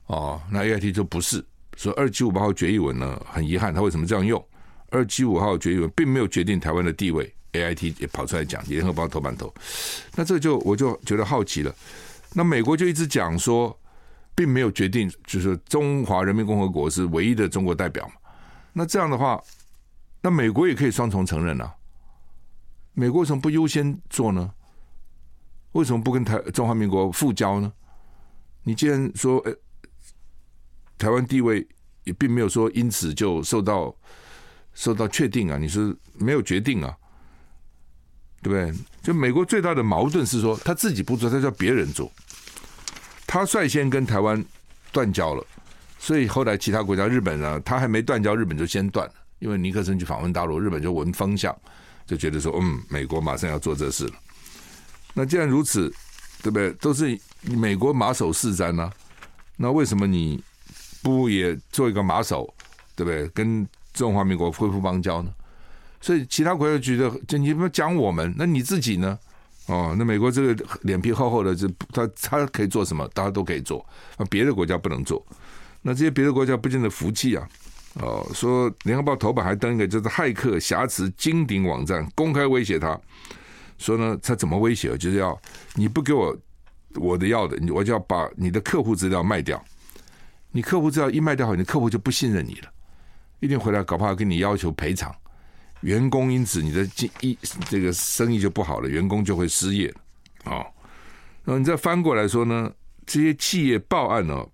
[0.07, 1.45] 哦，那 A I T 就不是
[1.77, 4.43] 说二七五八号决议文呢，很遗憾，他为什么这样用？
[4.89, 7.31] 二七五号决议文并没有决定台湾的地位。
[7.53, 9.53] A I T 也跑出来讲，联合报头版头，
[10.15, 11.73] 那这就我就觉得好奇了。
[12.33, 13.79] 那美国就一直讲说，
[14.33, 18.13] 并没有决定，就是中华人民共和国是唯一的中国代表嘛。
[18.73, 19.39] 那这样的话，
[20.19, 21.71] 那美国也可以双重承认啊。
[22.93, 24.53] 美国为什么不优先做呢？
[25.73, 27.71] 为什么不跟台中华民国复交呢？
[28.63, 29.53] 你既然说，哎，
[30.97, 31.67] 台湾地位
[32.03, 33.95] 也并没有说因此就受到
[34.73, 36.95] 受到确定啊，你是没有决定啊。
[38.41, 38.77] 对不对？
[39.01, 42.11] 就美国最大的矛盾是说，他自己不做，他叫别人做。
[43.25, 44.43] 他率先跟台湾
[44.91, 45.41] 断交了，
[45.97, 49.13] 所以后来其他国家，日本呢，他还没断交，日本就先断了。
[49.39, 51.57] 因为尼克森去访问大陆，日本就闻风向，
[52.05, 54.13] 就觉得说，嗯，美国马上要做这事了。
[55.13, 55.89] 那既然如此，
[56.41, 56.71] 对不对？
[56.73, 58.91] 都是美国马首是瞻呢、
[59.57, 60.43] 那为什么你
[61.01, 62.51] 不也做一个马首，
[62.95, 63.27] 对不对？
[63.29, 65.31] 跟中华民国恢复邦交呢？
[66.01, 69.17] 所以其他国家觉得，就你不讲我们，那你自己呢？
[69.67, 73.07] 哦，那美国这个脸皮厚厚的，就他他可以做什么？
[73.13, 73.85] 大家都可以做，
[74.17, 75.25] 那别的国家不能做。
[75.81, 77.47] 那这些别的国家不见得服气啊。
[78.01, 82.99] 哦，说联合报头版还登一个，就是骇客挟持金鼎网站，公开威胁他，
[83.77, 84.97] 说呢，他怎么威胁？
[84.97, 85.39] 就是要
[85.75, 86.35] 你不给我
[86.95, 89.63] 我的要的，我就要把你的客户资料卖掉。
[90.51, 92.69] 你客户资料一卖掉后，你客户就不信任你了，
[93.39, 95.13] 一定回来搞不好跟你要求赔偿。
[95.81, 97.37] 员工因此你的经一
[97.69, 99.93] 这个生意就不好了，员工就会失业
[100.45, 100.65] 啊。
[101.43, 102.71] 那你再翻过来说呢？
[103.05, 104.47] 这些企业报案呢，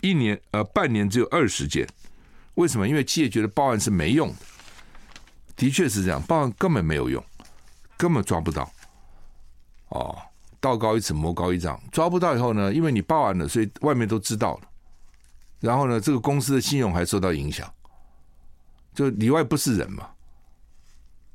[0.00, 1.86] 一年呃半年只有二十件，
[2.60, 2.86] 为什么？
[2.86, 4.34] 因为企业觉得报案是没用的，
[5.56, 7.24] 的确是这样，报案根本没有用，
[7.96, 8.70] 根本抓不到。
[9.88, 10.14] 哦，
[10.60, 14.68] 道高一尺，魔高一丈，抓不到以后呢，因为你报案了，所以外面都知道了。
[15.58, 17.66] 然后呢，这个公司的信用还受到影响。
[18.92, 20.10] 就里外不是人嘛，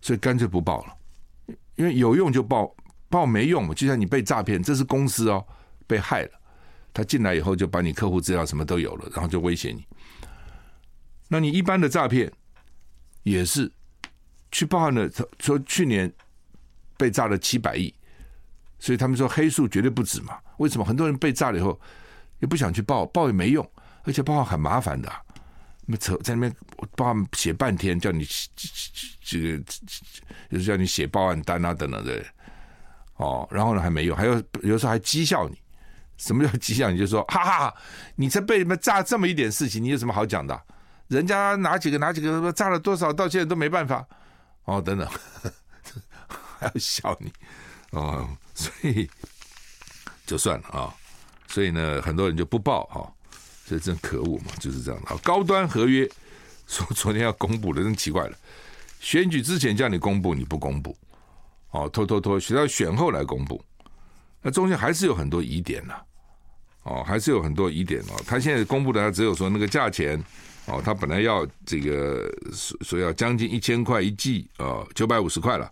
[0.01, 0.95] 所以干脆不报了，
[1.75, 2.71] 因为有用就报，
[3.09, 3.73] 报没用嘛。
[3.73, 5.43] 就像你被诈骗，这是公司哦
[5.87, 6.31] 被害了，
[6.93, 9.83] 他进来以后就把你客户资料什么都有了，然后就威胁你。
[11.27, 12.31] 那你一般的诈骗
[13.23, 13.71] 也是
[14.51, 16.11] 去报案的，说去年
[16.97, 17.93] 被诈了七百亿，
[18.79, 20.37] 所以他们说黑数绝对不止嘛。
[20.57, 21.79] 为什么很多人被诈了以后
[22.39, 23.69] 也不想去报，报也没用，
[24.03, 25.11] 而且报案很麻烦的，
[25.85, 26.55] 那扯在那边
[26.95, 28.25] 报案写半天，叫你
[29.21, 29.57] 这个
[30.49, 32.23] 就是叫你写报案单啊等等的，
[33.15, 35.59] 哦，然后呢还没有，还有有时候还讥笑你。
[36.17, 36.89] 什么叫讥笑？
[36.89, 37.75] 你就说哈哈哈，
[38.15, 40.57] 你这被你们诈这么一点事情，你有什么好讲的？
[41.07, 44.03] 人家哪几个哪几个炸了多少，到现在都没办法
[44.63, 45.07] 哦，等等，
[46.57, 47.31] 还要笑你
[47.91, 49.07] 哦，所以
[50.25, 50.91] 就算了啊、
[51.47, 53.13] 所以呢，很多人就不报哈、哦，
[53.65, 55.15] 所以真可恶嘛，就是这样的。
[55.17, 56.09] 高端合约
[56.65, 58.35] 说昨天要公布的，真奇怪了。
[58.99, 60.97] 选举之前叫你公布，你不公布，
[61.69, 63.63] 哦，拖拖拖，选到选后来公布，
[64.41, 65.93] 那中间还是有很多疑点呢、
[66.81, 68.19] 哦，还是有很多疑点哦。
[68.25, 70.19] 他现在公布的，他只有说那个价钱。
[70.67, 75.71] 哦，他本来要这个说说要将近一千块一季，呃，九百五十块了，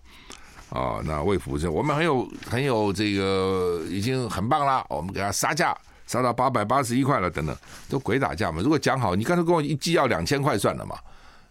[0.69, 5.75] 啊，那魏福说我们很有很有这个已经很棒了，我们给他杀价
[6.05, 7.57] 杀到八百八十一块了，等等，
[7.89, 8.61] 都鬼打架嘛。
[8.61, 10.95] 如果讲好，你刚才跟我一季要两千块算了嘛？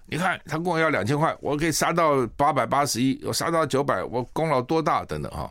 [0.07, 5.05] 你看他跟我要两千块，我可以杀到八百八十一，我杀到九百，我功劳多大？
[5.05, 5.51] 等等哈，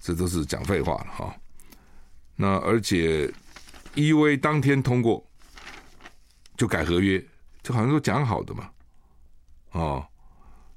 [0.00, 1.32] 这都是讲废话了哈。
[2.34, 3.32] 那而且
[3.94, 5.24] EUA 当天通过。
[6.60, 7.18] 就改合约，
[7.62, 8.70] 就好像说讲好的嘛，
[9.70, 10.06] 哦，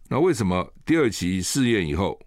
[0.07, 2.17] 那为什么第二期试验以后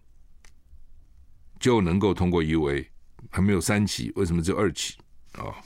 [1.58, 2.86] 就能够通过 EUA，
[3.30, 4.12] 还没有三期？
[4.14, 4.98] 为什么只有二期？
[5.32, 5.56] 啊，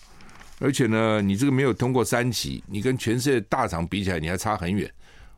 [0.61, 4.89] 而且呢，你这个没有通过三期，你跟全世界大厂比起来，你还差很远。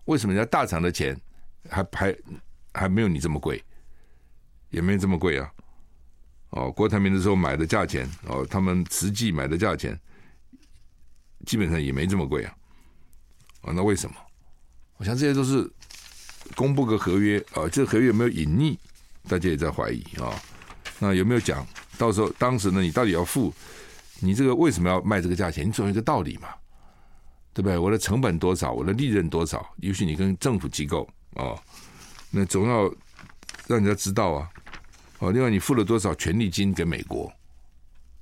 [0.05, 1.19] 为什么人家大厂的钱
[1.71, 2.15] 还还
[2.75, 3.65] 还没有你这么贵？
[4.69, 5.51] 也没有这么贵啊？
[6.51, 9.99] 哦，郭台铭的时候买的价钱，哦，他们实际买的价钱。
[11.47, 12.55] 基本上也没这么贵啊，
[13.63, 14.17] 啊，那为什么？
[14.97, 15.69] 我想这些都是
[16.55, 18.77] 公布个合约啊，这个合约有没有隐匿？
[19.29, 20.33] 大家也在怀疑啊。
[20.99, 21.67] 那有没有讲？
[21.99, 23.53] 到时候当时呢，你到底要付？
[24.21, 25.67] 你这个为什么要卖这个价钱？
[25.67, 26.49] 你总有一个道理嘛，
[27.53, 27.77] 对不对？
[27.77, 28.73] 我的成本多少？
[28.73, 29.69] 我的利润多少？
[29.79, 31.59] 尤其你跟政府机构啊，
[32.31, 32.85] 那总要
[33.67, 34.49] 让人家知道啊。
[35.19, 37.33] 哦，另外你付了多少权利金给美国？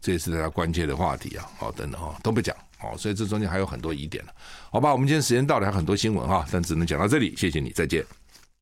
[0.01, 1.47] 这也是大家关切的话题啊。
[1.59, 2.57] 好，等等啊，都不讲。
[2.83, 4.33] 哦，所以这中间还有很多疑点呢。
[4.71, 7.35] 好吧，我们今天时间到了，还有很多新闻哈，但只能讲到这里。
[7.37, 8.05] 谢谢你，再见。